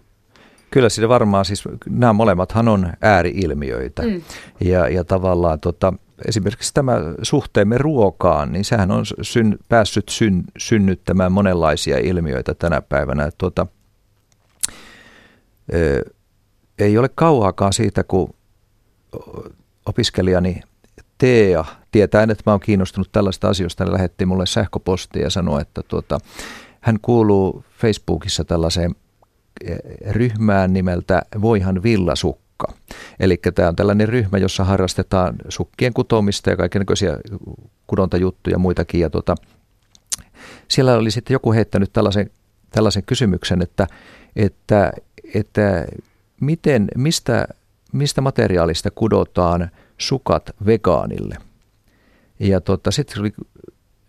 Kyllä 0.71 0.89
siinä 0.89 1.09
varmaan 1.09 1.45
siis, 1.45 1.63
nämä 1.89 2.13
molemmathan 2.13 2.67
on 2.67 2.93
ääriilmiöitä. 3.01 4.01
Mm. 4.01 4.21
Ja, 4.61 4.89
ja 4.89 5.03
tavallaan 5.03 5.59
tota, 5.59 5.93
esimerkiksi 6.27 6.73
tämä 6.73 6.97
suhteemme 7.23 7.77
ruokaan, 7.77 8.51
niin 8.51 8.65
sehän 8.65 8.91
on 8.91 9.05
syn, 9.21 9.57
päässyt 9.69 10.09
syn, 10.09 10.43
synnyttämään 10.57 11.31
monenlaisia 11.31 11.97
ilmiöitä 11.97 12.53
tänä 12.53 12.81
päivänä. 12.81 13.23
Että 13.23 13.37
tuota, 13.37 13.67
ei 16.79 16.97
ole 16.97 17.09
kauaakaan 17.15 17.73
siitä, 17.73 18.03
kun 18.03 18.33
opiskelijani 19.85 20.61
Tea, 21.17 21.65
tietäen, 21.91 22.31
että 22.31 22.43
mä 22.45 22.51
oon 22.51 22.59
kiinnostunut 22.59 23.11
tällaista 23.11 23.49
asioista, 23.49 23.83
niin 23.83 23.93
lähetti 23.93 24.25
mulle 24.25 24.45
sähköpostia 24.45 25.21
ja 25.21 25.29
sanoi, 25.29 25.61
että 25.61 25.81
tuota, 25.87 26.19
hän 26.81 26.99
kuuluu 27.01 27.63
Facebookissa 27.77 28.43
tällaiseen 28.43 28.95
ryhmään 30.09 30.73
nimeltä 30.73 31.21
Voihan 31.41 31.83
villasukka 31.83 32.40
sukka. 32.61 32.73
Eli 33.19 33.37
tämä 33.55 33.69
on 33.69 33.75
tällainen 33.75 34.09
ryhmä, 34.09 34.37
jossa 34.37 34.63
harrastetaan 34.63 35.35
sukkien 35.49 35.93
kutomista 35.93 36.49
ja 36.49 36.57
kaikenlaisia 36.57 37.17
kudontajuttuja 37.87 38.53
ja 38.53 38.59
muitakin. 38.59 39.01
Ja 39.01 39.09
tota, 39.09 39.35
siellä 40.67 40.93
oli 40.93 41.11
sitten 41.11 41.33
joku 41.33 41.53
heittänyt 41.53 41.93
tällaisen, 41.93 42.29
tällaisen 42.69 43.03
kysymyksen, 43.03 43.61
että, 43.61 43.87
että, 44.35 44.91
että 45.33 45.87
miten, 46.41 46.87
mistä, 46.95 47.47
mistä 47.93 48.21
materiaalista 48.21 48.91
kudotaan 48.91 49.71
sukat 49.97 50.49
vegaanille. 50.65 51.37
Ja 52.39 52.61
tota, 52.61 52.91
sitten 52.91 53.19
oli, 53.19 53.33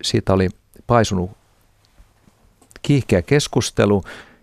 siitä 0.03 0.33
oli 0.33 0.49
paisunut 0.87 1.31
kiihkeä 2.83 3.23
keskustelu, 3.23 4.03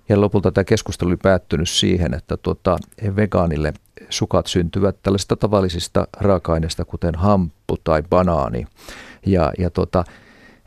ja 0.10 0.22
lopulta 0.22 0.52
tämä 0.52 0.64
keskustelu 0.66 1.10
oli 1.10 1.18
päättynyt 1.18 1.70
siihen, 1.70 2.14
että 2.14 2.38
tuota, 2.38 2.78
vegaanille 3.16 3.74
sukat 4.10 4.48
syntyvät 4.48 4.96
tällaisista 5.04 5.36
tavallisista 5.36 6.08
raaka-aineista, 6.18 6.86
kuten 6.86 7.16
hamppu 7.16 7.78
tai 7.84 8.04
banaani. 8.10 8.68
Ja, 9.26 9.52
ja 9.58 9.70
tuota, 9.70 10.04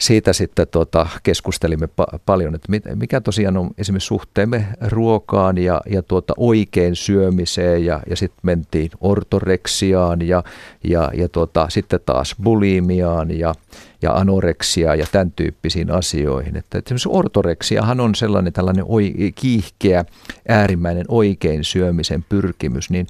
siitä 0.01 0.33
sitten 0.33 0.69
tuota, 0.69 1.07
keskustelimme 1.23 1.89
pa- 2.01 2.19
paljon, 2.27 2.55
että 2.55 2.73
mikä 2.95 3.21
tosiaan 3.21 3.57
on 3.57 3.71
esimerkiksi 3.79 4.07
suhteemme 4.07 4.67
ruokaan 4.81 5.59
ja, 5.59 5.81
ja 5.87 6.03
tuota, 6.03 6.35
oikein 6.37 6.97
syömiseen 6.97 7.85
ja, 7.85 8.01
ja 8.11 8.17
sitten 8.17 8.41
mentiin 8.43 8.91
ortoreksiaan 9.01 10.29
ja, 10.29 10.45
ja, 10.85 11.11
ja 11.15 11.29
tuota, 11.29 11.67
sitten 11.71 12.01
taas 12.07 12.37
bulimiaan 12.43 13.39
ja, 13.39 13.55
ja 14.03 14.13
anoreksiaan 14.13 14.99
ja 14.99 15.07
tämän 15.13 15.33
tyyppisiin 15.33 15.91
asioihin. 15.91 16.57
Että, 16.57 16.79
että 16.79 16.89
esimerkiksi 16.89 17.09
ortoreksiahan 17.13 18.01
on 18.01 18.15
sellainen 18.15 18.53
tällainen 18.53 18.85
oi, 18.89 19.15
kiihkeä, 19.35 20.05
äärimmäinen 20.49 21.05
oikein 21.09 21.65
syömisen 21.65 22.25
pyrkimys, 22.29 22.91
niin 22.91 23.07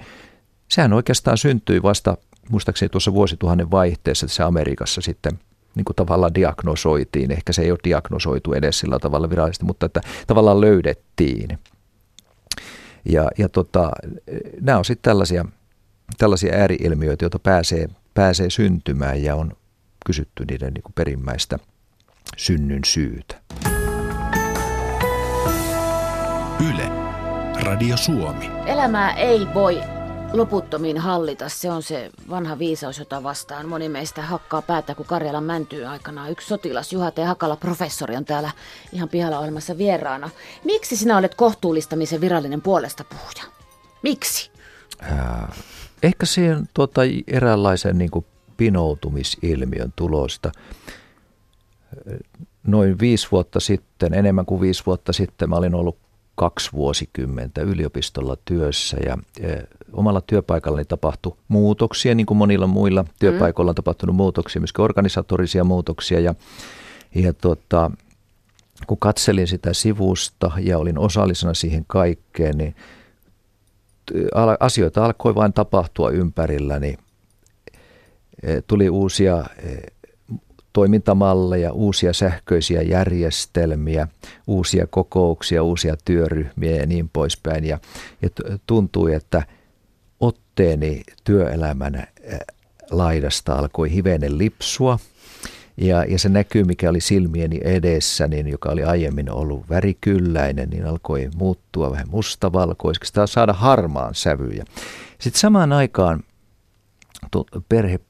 sehän 0.68 0.92
oikeastaan 0.92 1.38
syntyi 1.38 1.83
vasta 1.83 2.16
muistaakseni 2.50 2.88
tuossa 2.88 3.12
vuosituhannen 3.12 3.70
vaihteessa 3.70 4.26
tässä 4.26 4.46
Amerikassa 4.46 5.00
sitten– 5.00 5.38
niin 5.74 5.85
kuin 5.85 5.96
tavallaan 5.96 6.35
diagnosoitiin. 6.35 7.31
Ehkä 7.31 7.52
se 7.52 7.62
ei 7.62 7.70
ole 7.70 7.78
diagnosoitu 7.85 8.52
edes 8.52 8.78
sillä 8.78 8.98
tavalla 8.98 9.31
virallisesti, 9.31 9.64
mutta 9.64 9.87
että 9.87 10.00
tavallaan 10.26 10.61
löydettiin. 10.61 11.59
Ja, 13.05 13.31
ja 13.38 13.48
tota, 13.48 13.90
nämä 14.61 14.78
on 14.78 14.85
sitten 14.85 15.11
tällaisia, 15.11 15.44
tällaisia 16.18 16.55
ääriilmiöitä, 16.55 17.24
joita 17.24 17.38
pääsee, 17.38 17.88
pääsee 18.14 18.50
syntymään 18.50 19.22
ja 19.22 19.37
on 19.37 19.52
kysytty 20.06 20.44
niiden 20.44 20.74
niin 20.74 20.82
kuin 20.82 20.92
perimmäistä 20.94 21.58
synnyn 22.36 22.84
syytä. 22.84 23.40
Yle. 26.70 26.88
Radio 27.62 27.96
Suomi. 27.96 28.50
Elämää 28.66 29.14
ei 29.14 29.46
voi 29.54 29.80
loputtomiin 30.32 30.98
hallita. 30.98 31.48
Se 31.48 31.70
on 31.70 31.82
se 31.82 32.10
vanha 32.30 32.58
viisaus, 32.58 32.98
jota 32.98 33.22
vastaan 33.22 33.68
moni 33.68 33.88
meistä 33.88 34.22
hakkaa 34.22 34.62
päätä, 34.62 34.94
kun 34.94 35.06
Karjalan 35.06 35.44
mäntyy 35.44 35.84
aikana. 35.84 36.28
Yksi 36.28 36.48
sotilas, 36.48 36.92
Juha 36.92 37.10
T. 37.10 37.16
Hakala, 37.26 37.56
professori, 37.56 38.16
on 38.16 38.24
täällä 38.24 38.50
ihan 38.92 39.08
pihalla 39.08 39.38
olemassa 39.38 39.78
vieraana. 39.78 40.30
Miksi 40.64 40.96
sinä 40.96 41.16
olet 41.16 41.34
kohtuullistamisen 41.34 42.20
virallinen 42.20 42.62
puolesta 42.62 43.04
puhuja? 43.04 43.52
Miksi? 44.02 44.50
Äh, 45.02 45.48
ehkä 46.02 46.26
siihen 46.26 46.68
tuota, 46.74 47.00
eräänlaisen 47.26 47.98
niin 47.98 48.10
kuin 48.10 48.26
pinoutumisilmiön 48.62 49.92
tulosta. 49.96 50.53
noin 52.66 52.98
viisi 52.98 53.29
vuotta 53.33 53.61
sitten, 53.61 54.14
enemmän 54.14 54.46
kuin 54.46 54.61
viisi 54.61 54.83
vuotta 54.87 55.12
sitten, 55.12 55.51
mä 55.51 55.57
olin 55.57 55.75
ollut 55.75 55.98
kaksi 56.35 56.72
vuosikymmentä 56.72 57.61
yliopistolla 57.61 58.37
työssä 58.44 58.96
ja 59.07 59.18
e, 59.40 59.57
omalla 59.92 60.20
työpaikallani 60.20 60.85
tapahtui 60.85 61.37
muutoksia, 61.48 62.14
niin 62.14 62.27
kuin 62.27 62.38
monilla 62.38 62.66
muilla 62.66 63.05
työpaikoilla 63.18 63.70
on 63.70 63.75
tapahtunut 63.75 64.16
muutoksia, 64.16 64.61
myös 64.61 64.72
organisatorisia 64.79 65.64
muutoksia 65.64 66.20
ja, 66.20 66.35
ja 67.14 67.33
tota, 67.33 67.90
kun 68.87 68.98
katselin 68.98 69.48
sitä 69.48 69.72
sivusta 69.72 70.51
ja 70.61 70.79
olin 70.79 70.98
osallisena 70.98 71.55
siihen 71.55 71.85
kaikkeen, 71.87 72.59
niin 72.59 72.77
asioita 74.61 75.05
alkoi 75.05 75.35
vain 75.35 75.53
tapahtua 75.53 76.11
ympärilläni. 76.11 76.88
E, 76.88 77.12
tuli 78.66 78.90
uusia 78.90 79.44
e, 79.59 79.76
toimintamalleja, 80.72 81.72
uusia 81.72 82.12
sähköisiä 82.12 82.83
järjestelmiä, 82.83 84.09
uusia 84.46 84.87
kokouksia, 84.87 85.62
uusia 85.62 85.96
työryhmiä 86.05 86.76
ja 86.76 86.87
niin 86.87 87.11
poispäin. 87.12 87.64
Ja, 87.64 87.78
ja 88.22 88.28
tuntui, 88.66 89.14
että 89.14 89.42
otteeni 90.20 91.02
työelämän 91.24 92.07
laidasta 92.90 93.55
alkoi 93.55 93.90
hivenen 93.90 94.38
lipsua. 94.38 94.98
Ja, 95.76 96.05
ja 96.05 96.18
se 96.18 96.28
näkyy, 96.28 96.64
mikä 96.64 96.90
oli 96.90 97.00
silmieni 97.00 97.61
edessä, 97.64 98.28
niin 98.28 98.48
joka 98.48 98.70
oli 98.70 98.85
aiemmin 98.85 99.31
ollut 99.31 99.70
värikylläinen, 99.70 100.70
niin 100.70 100.87
alkoi 100.87 101.31
muuttua 101.37 101.90
vähän 101.90 102.09
mustavalkoiseksi, 102.11 103.12
tai 103.12 103.28
saada 103.28 103.52
harmaan 103.52 104.14
sävyjä. 104.14 104.64
Sitten 105.18 105.40
samaan 105.40 105.72
aikaan 105.72 106.22
perhe 107.68 108.00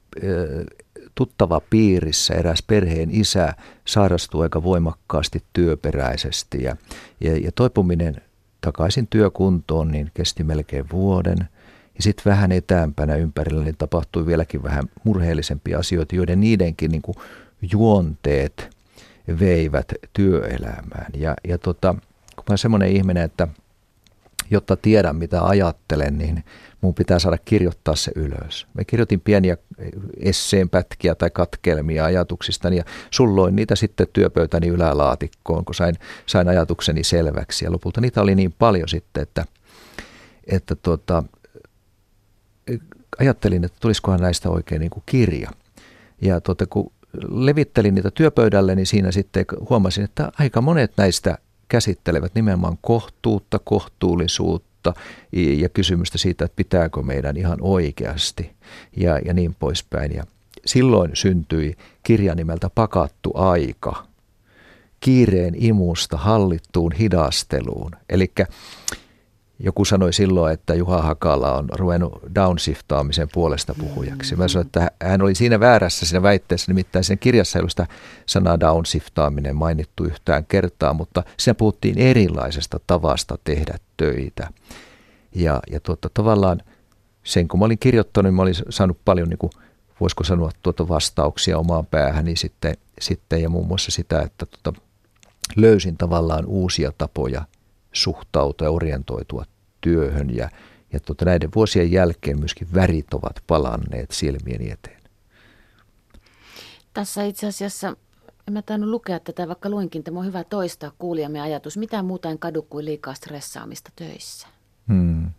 tuttava 1.15 1.61
piirissä 1.69 2.33
eräs 2.33 2.63
perheen 2.67 3.09
isä 3.11 3.53
sairastui 3.85 4.43
aika 4.43 4.63
voimakkaasti 4.63 5.43
työperäisesti 5.53 6.63
ja, 6.63 6.75
ja, 7.21 7.37
ja 7.37 7.51
toipuminen 7.55 8.15
takaisin 8.61 9.07
työkuntoon 9.07 9.91
niin 9.91 10.11
kesti 10.13 10.43
melkein 10.43 10.85
vuoden. 10.91 11.37
Ja 11.95 12.03
sitten 12.03 12.31
vähän 12.31 12.51
etäämpänä 12.51 13.15
ympärillä 13.15 13.63
niin 13.63 13.77
tapahtui 13.77 14.25
vieläkin 14.25 14.63
vähän 14.63 14.83
murheellisempia 15.03 15.79
asioita, 15.79 16.15
joiden 16.15 16.39
niidenkin 16.39 16.91
niin 16.91 17.01
kuin 17.01 17.15
juonteet 17.71 18.69
veivät 19.39 19.93
työelämään. 20.13 21.11
Ja, 21.17 21.35
ja 21.47 21.57
tota, 21.57 21.93
kun 22.35 22.43
mä 22.43 22.43
olen 22.49 22.57
semmoinen 22.57 22.91
ihminen, 22.91 23.23
että 23.23 23.47
jotta 24.53 24.75
tiedän 24.75 25.15
mitä 25.15 25.45
ajattelen, 25.45 26.17
niin 26.17 26.43
mun 26.81 26.93
pitää 26.93 27.19
saada 27.19 27.37
kirjoittaa 27.37 27.95
se 27.95 28.11
ylös. 28.15 28.67
Mä 28.73 28.83
kirjoitin 28.83 29.21
pieniä 29.21 29.57
esseenpätkiä 30.17 31.15
tai 31.15 31.29
katkelmia 31.29 32.05
ajatuksista 32.05 32.69
ja 32.69 32.83
sulloin 33.11 33.55
niitä 33.55 33.75
sitten 33.75 34.07
työpöytäni 34.13 34.67
ylälaatikkoon, 34.67 35.65
kun 35.65 35.75
sain, 35.75 35.95
sain 36.25 36.47
ajatukseni 36.47 37.03
selväksi. 37.03 37.65
Ja 37.65 37.71
lopulta 37.71 38.01
niitä 38.01 38.21
oli 38.21 38.35
niin 38.35 38.55
paljon 38.59 38.89
sitten, 38.89 39.23
että, 39.23 39.45
että 40.47 40.75
tuota, 40.75 41.23
ajattelin, 43.19 43.63
että 43.63 43.77
tulisikohan 43.81 44.19
näistä 44.19 44.49
oikein 44.49 44.79
niin 44.79 44.89
kuin 44.89 45.03
kirja. 45.05 45.51
Ja 46.21 46.41
tuota, 46.41 46.65
kun 46.65 46.91
levittelin 47.29 47.95
niitä 47.95 48.11
työpöydälle, 48.11 48.75
niin 48.75 48.85
siinä 48.85 49.11
sitten 49.11 49.45
huomasin, 49.69 50.03
että 50.03 50.31
aika 50.39 50.61
monet 50.61 50.91
näistä 50.97 51.37
käsittelevät 51.73 52.35
nimenomaan 52.35 52.77
kohtuutta, 52.81 53.59
kohtuullisuutta 53.59 54.93
ja 55.31 55.69
kysymystä 55.69 56.17
siitä, 56.17 56.45
että 56.45 56.55
pitääkö 56.55 57.01
meidän 57.01 57.37
ihan 57.37 57.57
oikeasti 57.61 58.51
ja, 58.97 59.19
ja 59.19 59.33
niin 59.33 59.55
poispäin. 59.59 60.15
Ja 60.15 60.23
silloin 60.65 61.11
syntyi 61.13 61.77
kirja 62.03 62.35
nimeltä 62.35 62.69
Pakattu 62.75 63.31
aika, 63.33 64.05
kiireen 64.99 65.53
imusta 65.57 66.17
hallittuun 66.17 66.91
hidasteluun. 66.91 67.91
Eli 68.09 68.31
joku 69.59 69.85
sanoi 69.85 70.13
silloin, 70.13 70.53
että 70.53 70.75
Juha 70.75 71.01
Hakala 71.01 71.57
on 71.57 71.69
ruvennut 71.73 72.19
downshiftaamisen 72.35 73.27
puolesta 73.33 73.75
puhujaksi. 73.79 74.35
Mä 74.35 74.47
sanoin, 74.47 74.65
että 74.65 74.91
hän 75.03 75.21
oli 75.21 75.35
siinä 75.35 75.59
väärässä 75.59 76.05
siinä 76.05 76.21
väitteessä, 76.23 76.71
nimittäin 76.71 77.03
sen 77.03 77.19
kirjassa 77.19 77.59
ei 77.59 77.61
ollut 77.61 77.71
sitä 77.71 77.87
sanaa 78.25 78.59
downshiftaaminen 78.59 79.55
mainittu 79.55 80.03
yhtään 80.03 80.45
kertaa, 80.45 80.93
mutta 80.93 81.23
siinä 81.37 81.55
puhuttiin 81.55 81.97
erilaisesta 81.97 82.79
tavasta 82.87 83.37
tehdä 83.43 83.77
töitä. 83.97 84.49
Ja, 85.35 85.59
ja 85.71 85.79
tuota, 85.79 86.09
tavallaan 86.13 86.61
sen 87.23 87.47
kun 87.47 87.59
mä 87.59 87.65
olin 87.65 87.79
kirjoittanut, 87.79 88.27
niin 88.29 88.35
mä 88.35 88.41
olin 88.41 88.55
saanut 88.69 88.97
paljon, 89.05 89.29
niin 89.29 89.37
kuin, 89.37 89.51
voisiko 89.99 90.23
sanoa, 90.23 90.51
tuota 90.61 90.87
vastauksia 90.87 91.57
omaan 91.57 91.85
päähän, 91.85 92.25
niin 92.25 92.37
sitten, 92.37 92.77
sitten 92.99 93.41
ja 93.41 93.49
muun 93.49 93.67
muassa 93.67 93.91
sitä, 93.91 94.21
että 94.21 94.45
tuota, 94.45 94.81
löysin 95.55 95.97
tavallaan 95.97 96.45
uusia 96.45 96.91
tapoja 96.97 97.45
suhtautua 97.93 98.67
ja 98.67 98.71
orientoitua 98.71 99.45
työhön 99.81 100.35
ja, 100.35 100.49
ja 100.93 100.99
tuota, 100.99 101.25
näiden 101.25 101.49
vuosien 101.55 101.91
jälkeen 101.91 102.39
myöskin 102.39 102.67
värit 102.73 103.13
ovat 103.13 103.43
palanneet 103.47 104.11
silmieni 104.11 104.71
eteen. 104.71 105.03
Tässä 106.93 107.23
itse 107.23 107.47
asiassa, 107.47 107.95
en 108.47 108.53
mä 108.53 108.61
tainnut 108.61 108.89
lukea 108.89 109.19
tätä, 109.19 109.47
vaikka 109.47 109.69
luinkin, 109.69 110.03
tämä 110.03 110.19
on 110.19 110.25
hyvä 110.25 110.43
toistaa 110.43 110.91
kuulijamme 110.97 111.41
ajatus. 111.41 111.77
Mitä 111.77 112.03
muuta 112.03 112.29
en 112.29 112.39
kadu 112.39 112.61
kuin 112.61 112.85
liikaa 112.85 113.13
stressaamista 113.13 113.91
töissä? 113.95 114.47
Hmm. 114.87 115.31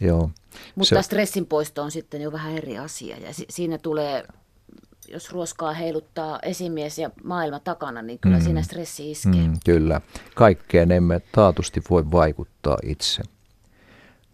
Joo. 0.00 0.30
Mutta 0.74 0.94
Se... 0.94 1.02
stressin 1.02 1.46
poisto 1.46 1.82
on 1.82 1.90
sitten 1.90 2.22
jo 2.22 2.32
vähän 2.32 2.56
eri 2.56 2.78
asia 2.78 3.16
ja 3.16 3.34
si- 3.34 3.46
siinä 3.50 3.78
tulee 3.78 4.24
jos 5.12 5.32
ruoskaa 5.32 5.72
heiluttaa 5.72 6.38
esimies 6.42 6.98
ja 6.98 7.10
maailma 7.24 7.60
takana, 7.60 8.02
niin 8.02 8.18
kyllä 8.18 8.38
mm. 8.38 8.44
siinä 8.44 8.62
stressi 8.62 9.10
iskee. 9.10 9.46
Mm, 9.48 9.58
kyllä. 9.64 10.00
Kaikkeen 10.34 10.92
emme 10.92 11.20
taatusti 11.32 11.82
voi 11.90 12.10
vaikuttaa 12.10 12.78
itse. 12.82 13.22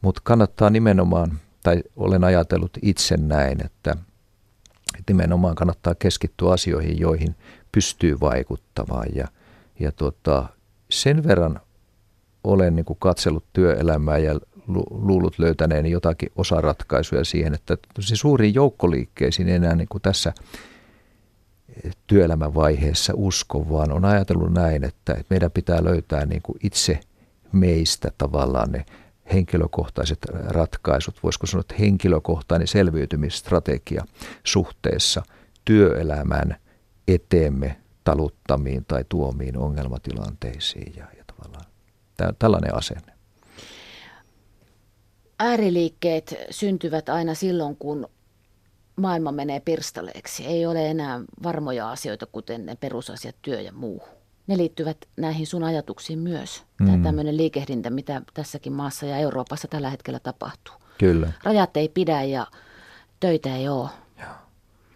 Mutta 0.01 0.21
kannattaa 0.25 0.71
nimenomaan, 0.71 1.41
tai 1.63 1.83
olen 1.97 2.25
ajatellut 2.25 2.79
itse 2.83 3.17
näin, 3.17 3.65
että 3.65 3.97
nimenomaan 5.09 5.55
kannattaa 5.55 5.95
keskittyä 5.95 6.53
asioihin, 6.53 6.99
joihin 6.99 7.35
pystyy 7.73 8.21
vaikuttamaan. 8.21 9.07
Ja, 9.15 9.29
ja 9.81 9.93
tota, 9.93 10.49
sen 10.91 11.25
verran 11.25 11.61
olen 12.45 12.77
niin 12.77 12.85
kuin 12.85 12.99
katsellut 13.01 13.45
työelämää 13.53 14.19
ja 14.19 14.41
luullut 14.91 15.39
löytäneeni 15.39 15.91
jotakin 15.91 16.33
osaratkaisuja 16.37 17.25
siihen, 17.25 17.55
että 17.55 17.77
suuriin 18.01 18.55
joukkoliikkeisiin 18.55 19.49
enää 19.49 19.75
niin 19.75 19.89
kuin 19.89 20.03
tässä 20.03 20.33
työelämän 22.07 22.55
vaiheessa 22.55 23.13
usko, 23.17 23.71
vaan 23.71 23.93
on 23.93 24.05
ajatellut 24.05 24.53
näin, 24.53 24.85
että 24.85 25.25
meidän 25.31 25.51
pitää 25.51 25.85
löytää 25.85 26.27
niin 26.27 26.43
kuin 26.43 26.59
itse 26.63 27.01
meistä 27.53 28.11
tavallaan 28.19 28.73
ne 28.73 28.85
henkilökohtaiset 29.33 30.19
ratkaisut, 30.49 31.23
voisiko 31.23 31.47
sanoa, 31.47 31.61
että 31.61 31.75
henkilökohtainen 31.79 32.69
selviytymisstrategia 32.69 34.05
suhteessa 34.45 35.23
työelämän 35.65 36.57
eteemme 37.09 37.77
taluttamiin 38.05 38.85
tai 38.85 39.05
tuomiin 39.09 39.59
ongelmatilanteisiin 39.59 40.93
ja, 40.97 41.07
ja 41.17 41.25
tavallaan 41.27 41.65
tällainen 42.39 42.75
asenne. 42.75 43.14
Ääriliikkeet 45.39 46.35
syntyvät 46.51 47.09
aina 47.09 47.35
silloin, 47.35 47.77
kun 47.77 48.09
maailma 48.97 49.33
menee 49.33 49.61
pirstaleeksi. 49.61 50.47
Ei 50.47 50.67
ole 50.67 50.91
enää 50.91 51.21
varmoja 51.43 51.91
asioita, 51.91 52.27
kuten 52.27 52.67
ne 52.67 52.77
perusasiat, 52.77 53.37
työ 53.43 53.61
ja 53.61 53.73
muu. 53.73 54.03
Ne 54.47 54.57
liittyvät 54.57 54.97
näihin 55.17 55.47
sun 55.47 55.65
ajatuksiin 55.65 56.19
myös. 56.19 56.63
Mm. 56.81 56.87
Tämä 56.87 57.03
tämmöinen 57.03 57.37
liikehdintä, 57.37 57.91
mitä 57.91 58.23
tässäkin 58.35 58.73
maassa 58.73 59.07
ja 59.07 59.19
Euroopassa 59.19 59.69
tällä 59.69 59.91
hetkellä 59.91 60.21
tapahtuu. 60.21 60.75
Kyllä. 60.99 61.33
Rajat 61.43 61.77
ei 61.77 61.89
pidä 61.89 62.23
ja 62.23 62.47
töitä 63.21 63.57
ei 63.57 63.69
ole. 63.69 63.89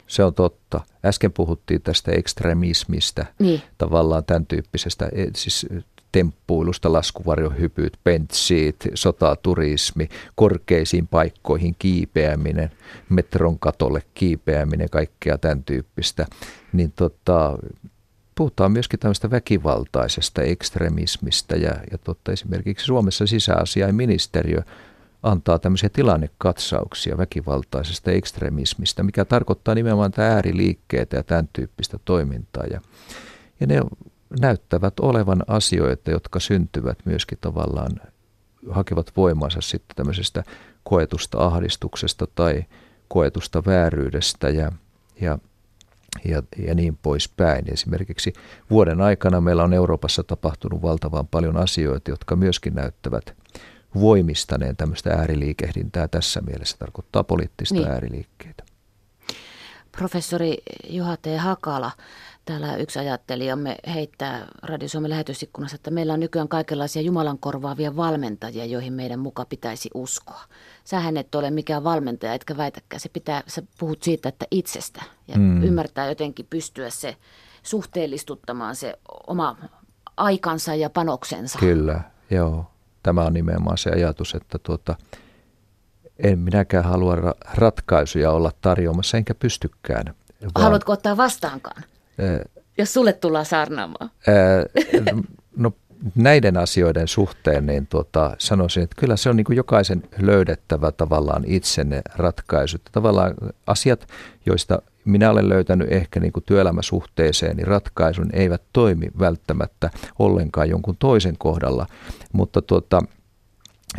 Se 0.08 0.24
on 0.24 0.34
totta. 0.34 0.80
Äsken 1.04 1.32
puhuttiin 1.32 1.82
tästä 1.82 2.12
ekstremismistä, 2.12 3.26
niin. 3.38 3.62
tavallaan 3.78 4.24
tämän 4.24 4.46
tyyppisestä, 4.46 5.08
e, 5.12 5.26
siis 5.36 5.66
temppuilusta, 6.12 6.92
laskuvarjohypyt, 6.92 7.98
pentsiit, 8.04 8.76
sotaturismi, 8.94 10.08
korkeisiin 10.34 11.06
paikkoihin 11.06 11.76
kiipeäminen, 11.78 12.70
metron 13.08 13.58
katolle 13.58 14.02
kiipeäminen, 14.14 14.90
kaikkea 14.90 15.38
tämän 15.38 15.64
tyyppistä, 15.64 16.26
niin 16.72 16.92
tota, 16.92 17.58
puhutaan 18.34 18.72
myöskin 18.72 19.00
tämmöistä 19.00 19.30
väkivaltaisesta 19.30 20.42
ekstremismistä 20.42 21.56
ja, 21.56 21.72
ja 21.90 21.98
totta, 21.98 22.32
esimerkiksi 22.32 22.86
Suomessa 22.86 23.26
sisäasiainministeriö 23.26 24.62
antaa 25.22 25.58
tämmöisiä 25.58 25.88
tilannekatsauksia 25.88 27.18
väkivaltaisesta 27.18 28.10
ekstremismistä, 28.10 29.02
mikä 29.02 29.24
tarkoittaa 29.24 29.74
nimenomaan 29.74 30.12
tämä 30.12 30.28
ääriliikkeitä 30.28 31.16
ja 31.16 31.22
tämän 31.22 31.48
tyyppistä 31.52 31.98
toimintaa. 32.04 32.64
Ja, 32.64 32.80
ja 33.60 33.66
ne 33.66 33.80
näyttävät 34.40 35.00
olevan 35.00 35.44
asioita, 35.46 36.10
jotka 36.10 36.40
syntyvät 36.40 36.98
myöskin 37.04 37.38
tavallaan, 37.40 37.92
hakevat 38.70 39.12
voimansa 39.16 39.60
sitten 39.60 39.96
tämmöisestä 39.96 40.44
koetusta 40.84 41.46
ahdistuksesta 41.46 42.26
tai 42.34 42.64
koetusta 43.08 43.64
vääryydestä 43.64 44.48
ja, 44.48 44.72
ja 45.20 45.38
ja, 46.24 46.42
ja 46.66 46.74
niin 46.74 46.98
poispäin. 47.02 47.72
Esimerkiksi 47.72 48.32
vuoden 48.70 49.00
aikana 49.00 49.40
meillä 49.40 49.64
on 49.64 49.72
Euroopassa 49.72 50.22
tapahtunut 50.22 50.82
valtavan 50.82 51.28
paljon 51.28 51.56
asioita, 51.56 52.10
jotka 52.10 52.36
myöskin 52.36 52.74
näyttävät 52.74 53.36
voimistaneen 53.94 54.76
tämmöistä 54.76 55.10
ääriliikehdintää 55.10 56.08
tässä 56.08 56.40
mielessä, 56.40 56.76
tarkoittaa 56.78 57.24
poliittista 57.24 57.74
niin. 57.74 57.88
ääriliikkeitä. 57.88 58.64
Professori 59.92 60.56
Juha 60.88 61.16
T. 61.16 61.26
Hakala, 61.38 61.90
täällä 62.48 62.76
yksi 62.76 62.98
ajattelijamme 62.98 63.76
heittää 63.94 64.46
Radio 64.62 64.88
Suomen 64.88 65.10
lähetysikkunassa, 65.10 65.74
että 65.74 65.90
meillä 65.90 66.12
on 66.12 66.20
nykyään 66.20 66.48
kaikenlaisia 66.48 67.02
Jumalan 67.02 67.38
korvaavia 67.38 67.96
valmentajia, 67.96 68.64
joihin 68.64 68.92
meidän 68.92 69.18
muka 69.20 69.44
pitäisi 69.44 69.90
uskoa. 69.94 70.40
Sähän 70.84 71.16
et 71.16 71.34
ole 71.34 71.50
mikään 71.50 71.84
valmentaja, 71.84 72.34
etkä 72.34 72.56
väitäkään. 72.56 73.00
Se 73.00 73.08
pitää, 73.08 73.42
sä 73.46 73.62
puhut 73.78 74.02
siitä, 74.02 74.28
että 74.28 74.46
itsestä 74.50 75.02
ja 75.28 75.38
mm. 75.38 75.62
ymmärtää 75.62 76.08
jotenkin 76.08 76.46
pystyä 76.50 76.90
se 76.90 77.16
suhteellistuttamaan 77.62 78.76
se 78.76 78.98
oma 79.26 79.56
aikansa 80.16 80.74
ja 80.74 80.90
panoksensa. 80.90 81.58
Kyllä, 81.58 82.00
joo. 82.30 82.70
Tämä 83.02 83.24
on 83.24 83.32
nimenomaan 83.32 83.78
se 83.78 83.90
ajatus, 83.90 84.34
että 84.34 84.58
tuota, 84.58 84.96
en 86.18 86.38
minäkään 86.38 86.84
halua 86.84 87.16
ra- 87.16 87.54
ratkaisuja 87.54 88.30
olla 88.30 88.52
tarjoamassa, 88.60 89.16
enkä 89.16 89.34
pystykään. 89.34 90.14
Vaan, 90.42 90.64
Haluatko 90.64 90.92
ottaa 90.92 91.16
vastaankaan, 91.16 91.82
jos 92.78 92.92
sulle 92.92 93.12
tullaan 93.12 93.46
saarnaamaan? 93.46 94.10
No 95.56 95.72
näiden 96.14 96.56
asioiden 96.56 97.08
suhteen 97.08 97.66
niin 97.66 97.86
tuota, 97.86 98.36
sanoisin, 98.38 98.82
että 98.82 98.96
kyllä 99.00 99.16
se 99.16 99.30
on 99.30 99.36
niin 99.36 99.44
kuin 99.44 99.56
jokaisen 99.56 100.02
löydettävä 100.18 100.92
tavallaan 100.92 101.44
itsenne 101.46 102.02
ratkaisut. 102.16 102.82
Tavallaan 102.92 103.34
asiat, 103.66 104.06
joista 104.46 104.82
minä 105.04 105.30
olen 105.30 105.48
löytänyt 105.48 105.92
ehkä 105.92 106.20
niin 106.20 106.32
kuin 106.32 106.44
työelämäsuhteeseen, 106.44 107.56
niin 107.56 107.66
ratkaisun 107.66 108.30
eivät 108.32 108.62
toimi 108.72 109.06
välttämättä 109.18 109.90
ollenkaan 110.18 110.68
jonkun 110.68 110.96
toisen 110.98 111.38
kohdalla. 111.38 111.86
Mutta 112.32 112.62
tuota, 112.62 113.02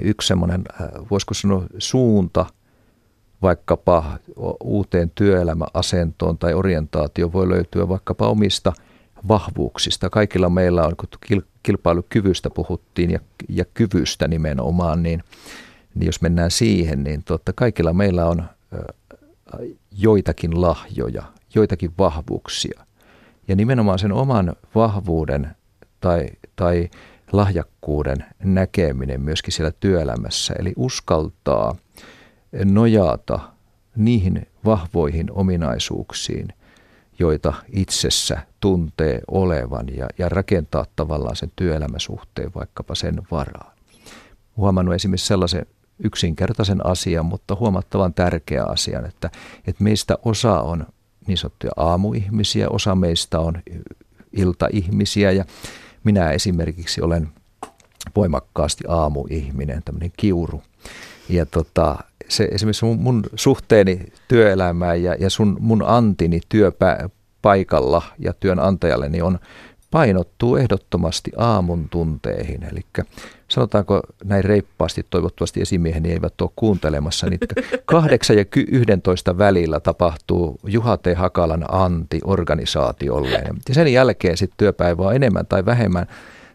yksi 0.02 0.28
semmoinen, 0.28 0.64
voisiko 1.12 1.34
sanoa 1.34 1.66
suunta 1.78 2.46
vaikkapa 3.42 4.20
uuteen 4.64 5.12
työelämäasentoon 5.16 6.38
tai 6.38 6.54
orientaatio 6.54 7.32
voi 7.34 7.50
löytyä 7.50 7.90
vaikkapa 7.90 8.28
omista 8.28 8.74
vahvuuksista. 9.28 10.10
Kaikilla 10.10 10.50
meillä 10.50 10.86
on, 10.86 10.96
kun 10.96 11.40
kilpailukyvystä 11.64 12.50
puhuttiin 12.50 13.12
ja, 13.12 13.20
ja 13.50 13.66
kyvystä 13.74 14.28
nimenomaan, 14.28 15.04
niin, 15.04 15.24
niin 15.96 16.06
jos 16.06 16.22
mennään 16.22 16.52
siihen, 16.52 17.04
niin 17.04 17.24
totta, 17.24 17.54
kaikilla 17.54 17.94
meillä 17.94 18.26
on 18.26 18.44
joitakin 19.92 20.62
lahjoja, 20.62 21.24
joitakin 21.56 21.92
vahvuuksia. 21.98 22.82
Ja 23.48 23.56
nimenomaan 23.56 24.00
sen 24.00 24.12
oman 24.12 24.56
vahvuuden 24.76 25.48
tai, 26.00 26.28
tai 26.56 26.90
lahjakkuuden 27.32 28.26
näkeminen 28.44 29.22
myöskin 29.22 29.54
siellä 29.54 29.72
työelämässä, 29.80 30.54
eli 30.60 30.74
uskaltaa 30.76 31.76
nojata 32.66 33.40
niihin 33.96 34.48
vahvoihin 34.66 35.32
ominaisuuksiin, 35.32 36.48
joita 37.20 37.54
itsessä 37.70 38.38
tuntee 38.60 39.22
olevan 39.28 39.86
ja, 39.98 40.08
ja 40.18 40.30
rakentaa 40.30 40.86
tavallaan 40.96 41.36
sen 41.36 41.52
työelämäsuhteen 41.56 42.52
vaikkapa 42.56 42.96
sen 42.96 43.22
varaan. 43.32 43.78
Huomannut 44.58 44.96
esimerkiksi 44.96 45.28
sellaisen 45.28 45.66
yksinkertaisen 46.04 46.86
asian, 46.86 47.26
mutta 47.26 47.56
huomattavan 47.56 48.14
tärkeä 48.14 48.64
asian, 48.64 49.06
että, 49.06 49.30
että 49.68 49.84
meistä 49.84 50.18
osa 50.26 50.62
on 50.62 50.86
niin 51.28 51.38
sanottuja 51.38 51.72
aamuihmisiä, 51.78 52.70
osa 52.70 52.96
meistä 52.96 53.40
on 53.40 53.62
iltaihmisiä 54.34 55.32
ja 55.32 55.46
minä 56.04 56.32
esimerkiksi 56.32 57.02
olen 57.02 57.30
voimakkaasti 58.16 58.84
aamuihminen, 58.88 59.84
tämmöinen 59.86 60.12
kiuru. 60.18 60.64
Ja 61.30 61.46
tota, 61.46 61.98
se 62.30 62.44
esimerkiksi 62.52 62.86
mun, 62.86 63.00
mun 63.00 63.24
suhteeni 63.36 64.00
työelämään 64.28 65.04
ja, 65.04 65.16
ja 65.20 65.30
sun, 65.30 65.58
mun 65.60 65.84
antini 65.88 66.42
työpaikalla 66.50 68.02
ja 68.20 68.34
työnantajalleni 68.34 69.22
on 69.22 69.40
painottuu 69.92 70.56
ehdottomasti 70.56 71.32
aamun 71.38 71.90
tunteihin. 71.90 72.64
Eli 72.64 72.82
sanotaanko 73.48 74.02
näin 74.24 74.44
reippaasti, 74.44 75.06
toivottavasti 75.10 75.62
esimieheni 75.62 76.12
eivät 76.12 76.42
ole 76.42 76.50
kuuntelemassa, 76.56 77.30
niin 77.30 77.40
8 77.86 78.38
ja 78.38 78.46
11 78.72 79.38
välillä 79.38 79.80
tapahtuu 79.80 80.60
Juha 80.64 80.98
T. 80.98 81.06
Hakalan 81.16 81.66
anti-organisaatiolle. 81.70 83.44
Ja 83.70 83.74
sen 83.74 83.94
jälkeen 83.94 84.38
sitten 84.38 84.58
työpäivä 84.58 85.04
on 85.04 85.16
enemmän 85.16 85.46
tai 85.46 85.66
vähemmän 85.66 86.08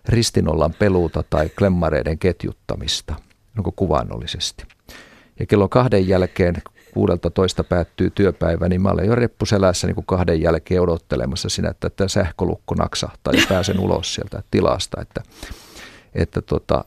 ristinollan 0.09 0.75
peluuta 0.79 1.25
tai 1.31 1.49
klemmareiden 1.49 2.19
ketjuttamista, 2.19 3.15
onko 3.59 3.73
kuvaannollisesti. 3.77 4.65
Ja 5.41 5.47
kello 5.47 5.69
kahden 5.69 6.09
jälkeen 6.09 6.55
16 6.95 7.65
päättyy 7.65 8.11
työpäivä, 8.11 8.69
niin 8.69 8.83
mä 8.83 8.89
olen 8.89 9.07
jo 9.07 9.15
reppuselässä 9.15 9.87
niin 9.87 9.95
kuin 9.95 10.07
kahden 10.07 10.41
jälkeen 10.41 10.81
odottelemassa 10.81 11.49
sinä, 11.49 11.71
että 11.71 11.91
tämä 11.91 12.09
sähkölukko 12.09 12.75
naksahtaa 12.75 13.33
ja 13.33 13.43
pääsen 13.49 13.81
ulos 13.81 14.15
sieltä 14.15 14.43
tilasta. 14.51 15.01
Että, 15.01 15.23
että 16.15 16.43
tota, 16.43 16.85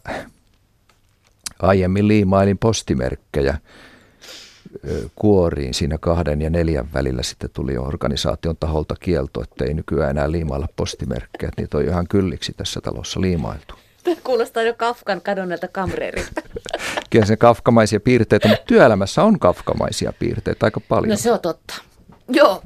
aiemmin 1.59 2.07
liimailin 2.07 2.57
postimerkkejä 2.57 3.57
kuoriin 5.15 5.73
siinä 5.73 5.97
kahden 5.97 6.41
ja 6.41 6.49
neljän 6.49 6.93
välillä 6.93 7.23
sitten 7.23 7.49
tuli 7.53 7.77
organisaation 7.77 8.57
taholta 8.59 8.95
kielto, 8.99 9.43
että 9.43 9.65
ei 9.65 9.73
nykyään 9.73 10.09
enää 10.09 10.31
liimailla 10.31 10.67
postimerkkejä. 10.75 11.51
Niitä 11.57 11.77
on 11.77 11.83
ihan 11.83 12.07
kylliksi 12.07 12.53
tässä 12.57 12.81
talossa 12.81 13.21
liimailtu. 13.21 13.75
Kuulostaa 14.23 14.63
jo 14.63 14.73
Kafkan 14.73 15.21
kadonneelta 15.21 15.67
kamreerilta. 15.67 16.41
Kyllä 17.09 17.25
se 17.25 17.37
kafkamaisia 17.37 17.99
piirteitä, 17.99 18.47
mutta 18.47 18.63
työelämässä 18.67 19.23
on 19.23 19.39
kafkamaisia 19.39 20.13
piirteitä 20.19 20.65
aika 20.65 20.79
paljon. 20.79 21.09
No 21.09 21.15
se 21.15 21.31
on 21.31 21.39
totta. 21.39 21.73
Joo. 22.29 22.61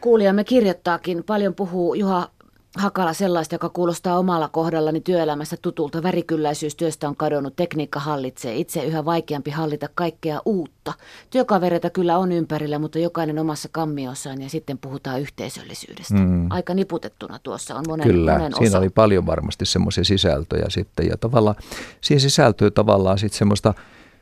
Kuulijamme 0.00 0.44
kirjoittaakin, 0.44 1.24
paljon 1.24 1.54
puhuu 1.54 1.94
Juha 1.94 2.30
Hakala 2.76 3.12
sellaista, 3.12 3.54
joka 3.54 3.68
kuulostaa 3.68 4.18
omalla 4.18 4.48
kohdallani 4.48 5.00
työelämässä 5.00 5.56
tutulta. 5.62 6.02
Värikylläisyys 6.02 6.76
työstä 6.76 7.08
on 7.08 7.16
kadonnut, 7.16 7.56
tekniikka 7.56 8.00
hallitsee. 8.00 8.56
Itse 8.56 8.84
yhä 8.84 9.04
vaikeampi 9.04 9.50
hallita 9.50 9.88
kaikkea 9.94 10.40
uutta. 10.44 10.92
Työkavereita 11.30 11.90
kyllä 11.90 12.18
on 12.18 12.32
ympärillä, 12.32 12.78
mutta 12.78 12.98
jokainen 12.98 13.38
omassa 13.38 13.68
kammiossaan 13.72 14.42
ja 14.42 14.48
sitten 14.48 14.78
puhutaan 14.78 15.20
yhteisöllisyydestä. 15.20 16.14
Mm. 16.14 16.46
Aika 16.50 16.74
niputettuna 16.74 17.38
tuossa 17.42 17.74
on 17.74 17.84
monen, 17.88 18.06
Kyllä, 18.06 18.32
monen 18.32 18.52
siinä 18.54 18.68
osa. 18.68 18.78
oli 18.78 18.90
paljon 18.90 19.26
varmasti 19.26 19.66
semmoisia 19.66 20.04
sisältöjä 20.04 20.66
sitten 20.68 21.06
ja 21.06 21.16
tavallaan 21.16 21.56
siihen 22.00 22.20
sisältyy 22.20 22.70
tavallaan 22.70 23.18
sitten 23.18 23.38
semmoista, 23.38 23.74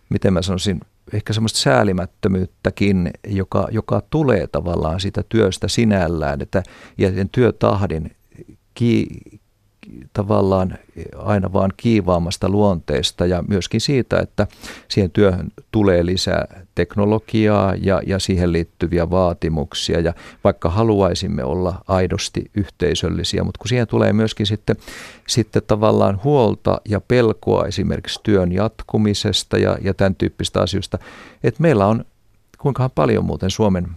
miten 0.08 0.32
mä 0.32 0.42
sanoisin, 0.42 0.80
ehkä 1.12 1.32
semmoista 1.32 1.58
säälimättömyyttäkin, 1.58 3.10
joka, 3.26 3.68
joka 3.70 4.02
tulee 4.10 4.46
tavallaan 4.46 5.00
siitä 5.00 5.24
työstä 5.28 5.68
sinällään 5.68 6.42
että, 6.42 6.62
ja 6.98 7.14
sen 7.14 7.28
työtahdin 7.28 8.10
ki, 8.78 9.06
tavallaan 10.12 10.78
aina 11.16 11.52
vaan 11.52 11.72
kiivaamasta 11.76 12.48
luonteesta 12.48 13.26
ja 13.26 13.44
myöskin 13.48 13.80
siitä, 13.80 14.18
että 14.20 14.46
siihen 14.88 15.10
työhön 15.10 15.48
tulee 15.70 16.06
lisää 16.06 16.64
teknologiaa 16.74 17.74
ja, 17.74 18.02
ja 18.06 18.18
siihen 18.18 18.52
liittyviä 18.52 19.10
vaatimuksia. 19.10 20.00
Ja 20.00 20.14
vaikka 20.44 20.70
haluaisimme 20.70 21.44
olla 21.44 21.84
aidosti 21.88 22.50
yhteisöllisiä, 22.54 23.44
mutta 23.44 23.58
kun 23.58 23.68
siihen 23.68 23.86
tulee 23.86 24.12
myöskin 24.12 24.46
sitten, 24.46 24.76
sitten 25.28 25.62
tavallaan 25.66 26.20
huolta 26.24 26.80
ja 26.88 27.00
pelkoa 27.00 27.66
esimerkiksi 27.66 28.20
työn 28.22 28.52
jatkumisesta 28.52 29.58
ja, 29.58 29.78
ja 29.82 29.94
tämän 29.94 30.14
tyyppistä 30.14 30.60
asioista, 30.60 30.98
että 31.44 31.62
meillä 31.62 31.86
on 31.86 32.04
kuinka 32.58 32.88
paljon 32.88 33.24
muuten 33.24 33.50
Suomen 33.50 33.88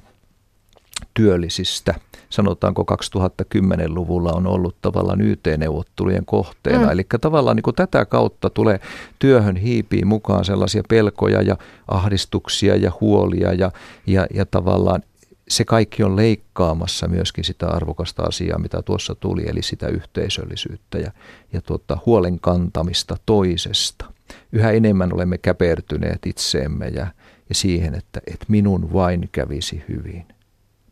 työllisistä, 1.14 1.96
sanotaanko 2.32 2.86
2010-luvulla 2.92 4.32
on 4.32 4.48
ollut 4.48 4.76
tavallaan 4.82 5.22
YT-neuvottelujen 5.22 6.26
kohteena. 6.26 6.86
Mm. 6.86 6.92
Eli 6.92 7.06
tavallaan 7.22 7.56
niin 7.56 7.64
kuin 7.64 7.76
tätä 7.76 8.06
kautta 8.06 8.50
tulee 8.50 8.80
työhön 9.20 9.56
hiipiin 9.56 10.08
mukaan 10.08 10.46
sellaisia 10.46 10.84
pelkoja 10.90 11.42
ja 11.42 11.58
ahdistuksia 11.88 12.76
ja 12.76 12.92
huolia 13.02 13.54
ja, 13.54 13.72
ja, 14.08 14.28
ja 14.34 14.46
tavallaan 14.46 15.04
se 15.48 15.66
kaikki 15.66 16.04
on 16.04 16.16
leikkaamassa 16.16 17.08
myöskin 17.08 17.44
sitä 17.44 17.68
arvokasta 17.68 18.24
asiaa, 18.24 18.60
mitä 18.60 18.82
tuossa 18.82 19.16
tuli, 19.16 19.44
eli 19.48 19.62
sitä 19.62 19.88
yhteisöllisyyttä 19.88 20.98
ja, 20.98 21.12
ja 21.54 21.62
tuota, 21.62 21.98
huolen 22.06 22.40
kantamista 22.40 23.18
toisesta. 23.26 24.06
Yhä 24.52 24.72
enemmän 24.72 25.14
olemme 25.14 25.38
käpertyneet 25.38 26.26
itseemme 26.26 26.88
ja, 26.88 27.08
ja 27.50 27.56
siihen, 27.56 27.96
että, 27.96 28.22
että 28.28 28.46
minun 28.48 28.94
vain 28.94 29.30
kävisi 29.32 29.84
hyvin 29.90 30.26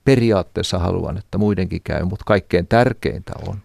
periaatteessa 0.06 0.80
haluan, 0.80 1.18
että 1.18 1.38
muidenkin 1.38 1.82
käy, 1.84 2.04
mutta 2.04 2.26
kaikkein 2.26 2.68
tärkeintä 2.68 3.34
on, 3.48 3.58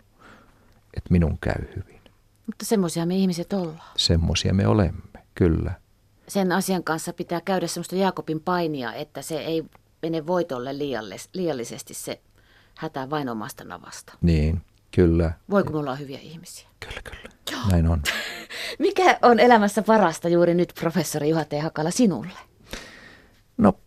että 0.96 1.10
minun 1.10 1.38
käy 1.40 1.68
hyvin. 1.76 2.00
Mutta 2.46 2.64
semmoisia 2.64 3.06
me 3.06 3.16
ihmiset 3.16 3.52
ollaan. 3.52 3.92
Semmoisia 3.96 4.54
me 4.54 4.66
olemme, 4.66 5.20
kyllä. 5.34 5.72
Sen 6.28 6.52
asian 6.52 6.84
kanssa 6.84 7.12
pitää 7.12 7.40
käydä 7.40 7.66
semmoista 7.66 7.96
Jaakobin 7.96 8.40
painia, 8.40 8.92
että 8.94 9.22
se 9.22 9.38
ei 9.38 9.64
mene 10.02 10.26
voitolle 10.26 10.78
liiallisesti 11.32 11.94
se 11.94 12.20
hätää 12.78 13.10
vain 13.10 13.28
omasta 13.28 13.64
navasta. 13.64 14.12
Niin, 14.20 14.60
kyllä. 14.90 15.32
Voi 15.50 15.64
kun 15.64 15.72
me 15.72 15.78
ollaan 15.78 15.98
hyviä 15.98 16.18
ihmisiä. 16.18 16.68
Kyllä, 16.80 17.00
kyllä. 17.04 17.34
Joo. 17.52 17.60
Näin 17.70 17.86
on. 17.86 18.02
Mikä 18.78 19.18
on 19.22 19.40
elämässä 19.40 19.82
parasta 19.82 20.28
juuri 20.28 20.54
nyt, 20.54 20.72
professori 20.80 21.28
Juha 21.28 21.44
T. 21.44 21.52
Hakala, 21.62 21.90
sinulle? 21.90 22.38
No, 23.56 23.78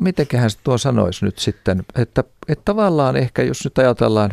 mitenköhän 0.00 0.50
tuo 0.64 0.78
sanoisi 0.78 1.24
nyt 1.24 1.38
sitten, 1.38 1.84
että, 1.96 2.24
että 2.48 2.62
tavallaan 2.64 3.16
ehkä 3.16 3.42
jos 3.42 3.64
nyt 3.64 3.78
ajatellaan, 3.78 4.30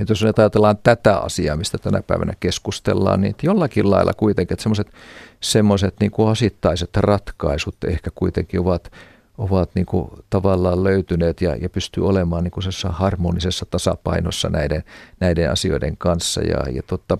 että 0.00 0.12
jos 0.12 0.22
nyt 0.22 0.38
ajatellaan 0.38 0.78
tätä 0.82 1.18
asiaa, 1.18 1.56
mistä 1.56 1.78
tänä 1.78 2.02
päivänä 2.02 2.32
keskustellaan, 2.40 3.20
niin 3.20 3.34
jollakin 3.42 3.90
lailla 3.90 4.12
kuitenkin, 4.14 4.54
että 4.54 4.62
semmoiset 4.62 4.92
semmoiset 5.40 5.94
niin 6.00 6.10
kuin 6.10 6.28
osittaiset 6.28 6.96
ratkaisut 6.96 7.76
ehkä 7.86 8.10
kuitenkin 8.14 8.60
ovat, 8.60 8.92
ovat 9.38 9.70
niin 9.74 9.86
kuin 9.86 10.10
tavallaan 10.30 10.84
löytyneet 10.84 11.40
ja, 11.40 11.56
ja 11.56 11.68
pystyy 11.68 12.08
olemaan 12.08 12.44
niin 12.44 12.52
kuin 12.52 12.64
harmonisessa 12.88 13.66
tasapainossa 13.70 14.48
näiden, 14.48 14.84
näiden 15.20 15.50
asioiden 15.50 15.96
kanssa. 15.96 16.40
Ja, 16.40 16.70
ja 16.72 16.82
totta, 16.82 17.18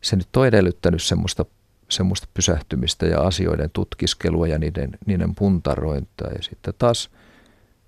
se 0.00 0.16
nyt 0.16 0.36
on 0.36 0.46
edellyttänyt 0.46 1.02
semmoista, 1.02 1.44
semmoista 1.90 2.28
pysähtymistä 2.34 3.06
ja 3.06 3.20
asioiden 3.20 3.70
tutkiskelua 3.72 4.46
ja 4.46 4.58
niiden, 4.58 4.90
niiden 5.06 5.34
puntarointaa. 5.34 6.30
Ja 6.30 6.42
sitten 6.42 6.74
taas 6.78 7.10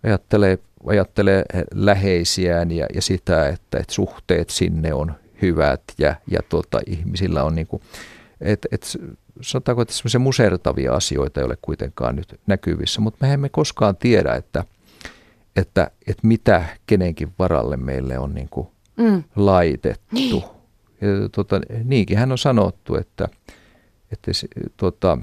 ajattelee, 0.02 0.58
ajattelee 0.86 1.44
läheisiään 1.74 2.70
ja, 2.70 2.86
ja 2.94 3.02
sitä, 3.02 3.48
että, 3.48 3.78
että 3.78 3.94
suhteet 3.94 4.50
sinne 4.50 4.94
on 4.94 5.14
hyvät 5.42 5.82
ja, 5.98 6.16
ja 6.30 6.40
tuota, 6.48 6.80
ihmisillä 6.86 7.44
on 7.44 7.54
niin 7.54 7.66
kuin, 7.66 7.82
et, 8.40 8.66
et, 8.72 8.98
sanotaanko, 9.40 9.82
että 9.82 9.94
semmoisia 9.94 10.20
musertavia 10.20 10.94
asioita 10.94 11.40
ei 11.40 11.44
ole 11.44 11.58
kuitenkaan 11.62 12.16
nyt 12.16 12.40
näkyvissä, 12.46 13.00
mutta 13.00 13.26
me 13.26 13.32
emme 13.32 13.48
koskaan 13.48 13.96
tiedä, 13.96 14.34
että, 14.34 14.64
että, 15.56 15.90
että 16.06 16.26
mitä 16.26 16.64
kenenkin 16.86 17.32
varalle 17.38 17.76
meille 17.76 18.18
on 18.18 18.34
niin 18.34 18.48
kuin 18.48 18.68
mm. 18.96 19.22
laitettu. 19.36 20.06
Niin. 20.12 20.42
Ja, 21.00 21.28
tota, 21.32 21.60
niinkin 21.84 22.18
hän 22.18 22.32
on 22.32 22.38
sanottu, 22.38 22.94
että, 22.94 23.28
että 24.12 24.30
tota, 24.76 25.18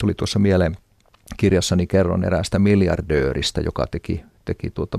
tuli 0.00 0.14
tuossa 0.14 0.38
mieleen 0.38 0.76
kirjassani 1.36 1.86
kerron 1.86 2.24
eräästä 2.24 2.58
miljardööristä, 2.58 3.60
joka 3.60 3.86
teki, 3.86 4.24
teki 4.44 4.70
tuota 4.70 4.98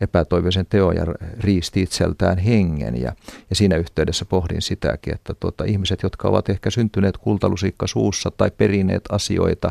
epätoivoisen 0.00 0.66
teon 0.66 0.96
ja 0.96 1.06
riisti 1.40 1.82
itseltään 1.82 2.38
hengen. 2.38 3.00
Ja, 3.00 3.12
ja 3.50 3.56
siinä 3.56 3.76
yhteydessä 3.76 4.24
pohdin 4.24 4.62
sitäkin, 4.62 5.14
että 5.14 5.34
tuota, 5.34 5.64
ihmiset, 5.64 6.02
jotka 6.02 6.28
ovat 6.28 6.48
ehkä 6.48 6.70
syntyneet 6.70 7.16
kultalusikka 7.16 7.86
suussa 7.86 8.30
tai 8.36 8.50
perineet 8.50 9.02
asioita 9.12 9.70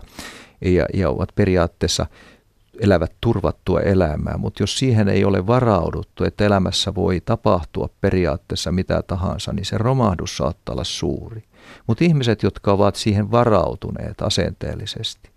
ja, 0.62 0.86
ja 0.94 1.10
ovat 1.10 1.30
periaatteessa 1.36 2.06
elävät 2.80 3.12
turvattua 3.22 3.82
elämää, 3.82 4.38
mutta 4.38 4.64
jos 4.64 4.80
siihen 4.80 5.10
ei 5.10 5.26
ole 5.26 5.48
varauduttu, 5.48 6.24
että 6.24 6.46
elämässä 6.46 6.96
voi 6.96 7.22
tapahtua 7.26 7.90
periaatteessa 8.02 8.72
mitä 8.72 9.04
tahansa, 9.08 9.54
niin 9.54 9.66
se 9.66 9.78
romahdus 9.78 10.38
saattaa 10.38 10.74
olla 10.74 10.84
suuri. 10.84 11.44
Mutta 11.88 12.04
ihmiset, 12.04 12.44
jotka 12.44 12.72
ovat 12.72 12.96
siihen 12.96 13.32
varautuneet 13.32 14.22
asenteellisesti, 14.22 15.30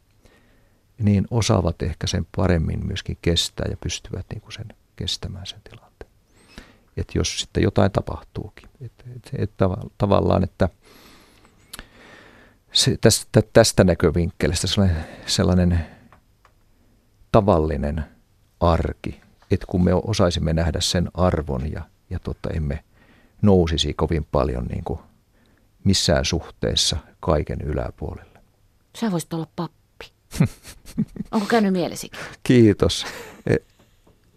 niin 0.98 1.26
osaavat 1.30 1.82
ehkä 1.82 2.06
sen 2.06 2.26
paremmin 2.36 2.86
myöskin 2.86 3.18
kestää 3.22 3.66
ja 3.70 3.76
pystyvät 3.76 4.26
niin 4.32 4.40
kuin 4.40 4.52
sen 4.52 4.66
kestämään 4.96 5.46
sen 5.46 5.60
tilanteen. 5.70 6.10
Että 6.96 7.18
jos 7.18 7.40
sitten 7.40 7.62
jotain 7.62 7.92
tapahtuukin. 7.92 8.68
Että 8.80 9.04
et, 9.16 9.30
et 9.38 9.50
tavallaan, 9.98 10.44
että 10.44 10.68
se, 12.72 12.96
tästä, 13.00 13.42
tästä 13.52 13.84
näkövinkkelistä 13.84 14.66
sellainen, 14.66 15.04
sellainen 15.26 15.86
tavallinen 17.32 18.04
arki, 18.60 19.20
että 19.50 19.66
kun 19.66 19.84
me 19.84 19.94
osaisimme 19.94 20.52
nähdä 20.52 20.80
sen 20.80 21.08
arvon 21.14 21.72
ja, 21.72 21.82
ja 22.10 22.18
tota, 22.18 22.50
emme 22.50 22.84
nousisi 23.42 23.94
kovin 23.94 24.26
paljon 24.32 24.64
niin 24.64 24.84
kuin 24.84 25.00
missään 25.86 26.24
suhteessa 26.24 26.96
kaiken 27.20 27.60
yläpuolelle. 27.60 28.40
Sä 29.00 29.10
voisit 29.10 29.34
olla 29.34 29.46
pappi. 29.56 30.12
Onko 31.32 31.46
käynyt 31.46 31.72
mielesikin? 31.72 32.20
Kiitos. 32.42 33.06
E, 33.46 33.56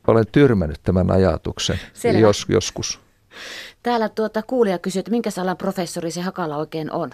olen 0.08 0.26
tyrmännyt 0.32 0.80
tämän 0.84 1.12
ajatuksen 1.12 1.80
jos, 2.20 2.46
joskus. 2.50 3.00
Täällä 3.84 4.10
tuota 4.10 4.44
kuulija 4.44 4.78
kysyy, 4.78 5.00
että 5.00 5.12
minkä 5.12 5.30
alan 5.42 5.58
professori 5.58 6.12
se 6.12 6.22
Hakala 6.22 6.58
oikein 6.58 6.92
on? 6.92 7.12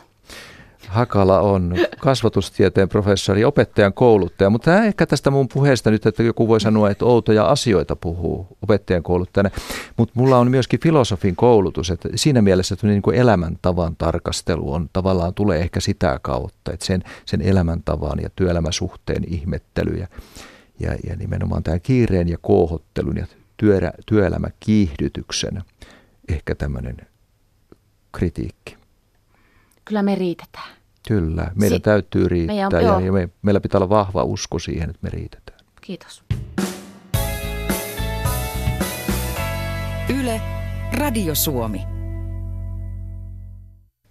Hakala 0.88 1.40
on 1.40 1.76
kasvatustieteen 2.00 2.90
professori, 2.90 3.46
opettajan 3.46 3.94
kouluttaja, 3.94 4.50
mutta 4.50 4.72
tämä 4.72 4.86
ehkä 4.86 5.06
tästä 5.06 5.32
mun 5.32 5.48
puheesta 5.48 5.92
nyt, 5.92 6.06
että 6.06 6.24
joku 6.24 6.48
voi 6.48 6.62
sanoa, 6.62 6.90
että 6.90 7.06
outoja 7.06 7.46
asioita 7.46 7.96
puhuu 7.96 8.48
opettajan 8.62 9.04
kouluttajana, 9.04 9.50
mutta 9.98 10.14
mulla 10.16 10.38
on 10.38 10.52
myöskin 10.52 10.80
filosofin 10.80 11.36
koulutus, 11.36 11.90
että 11.90 12.10
siinä 12.16 12.42
mielessä 12.42 12.74
että 12.74 12.88
niin 12.88 13.02
kuin 13.02 13.18
elämäntavan 13.18 13.96
tarkastelu 13.96 14.74
on 14.74 14.90
tavallaan 14.94 15.34
tulee 15.34 15.60
ehkä 15.60 15.80
sitä 15.80 16.20
kautta, 16.22 16.74
että 16.74 16.86
sen, 16.86 17.04
sen 17.26 17.42
elämäntavan 17.42 18.20
ja 18.22 18.30
työelämäsuhteen 18.36 19.24
ihmettely 19.28 19.96
ja, 19.96 20.08
ja, 20.80 20.96
ja 21.10 21.16
nimenomaan 21.16 21.64
tämä 21.64 21.80
kiireen 21.80 22.30
ja 22.30 22.38
koohottelun 22.42 23.18
ja 23.18 23.28
työ, 23.58 23.80
työelämäkiihdytyksen 24.06 25.64
ehkä 26.30 26.56
tämmöinen 26.56 26.98
kritiikki. 28.12 28.85
Kyllä 29.86 30.04
me 30.04 30.16
riitetään. 30.16 30.76
Kyllä, 31.08 31.52
meidän 31.56 31.76
si- 31.78 31.82
täytyy 31.82 32.28
riittää 32.28 32.70
meidän, 32.72 32.84
ja, 32.86 33.00
ja 33.06 33.12
me, 33.12 33.30
meillä 33.42 33.60
pitää 33.62 33.78
olla 33.80 33.90
vahva 33.90 34.24
usko 34.24 34.60
siihen, 34.60 34.90
että 34.90 35.00
me 35.02 35.10
riitetään. 35.10 35.60
Kiitos. 35.82 36.24
Yle, 40.20 40.42
Radio 40.98 41.36
Suomi. 41.36 41.95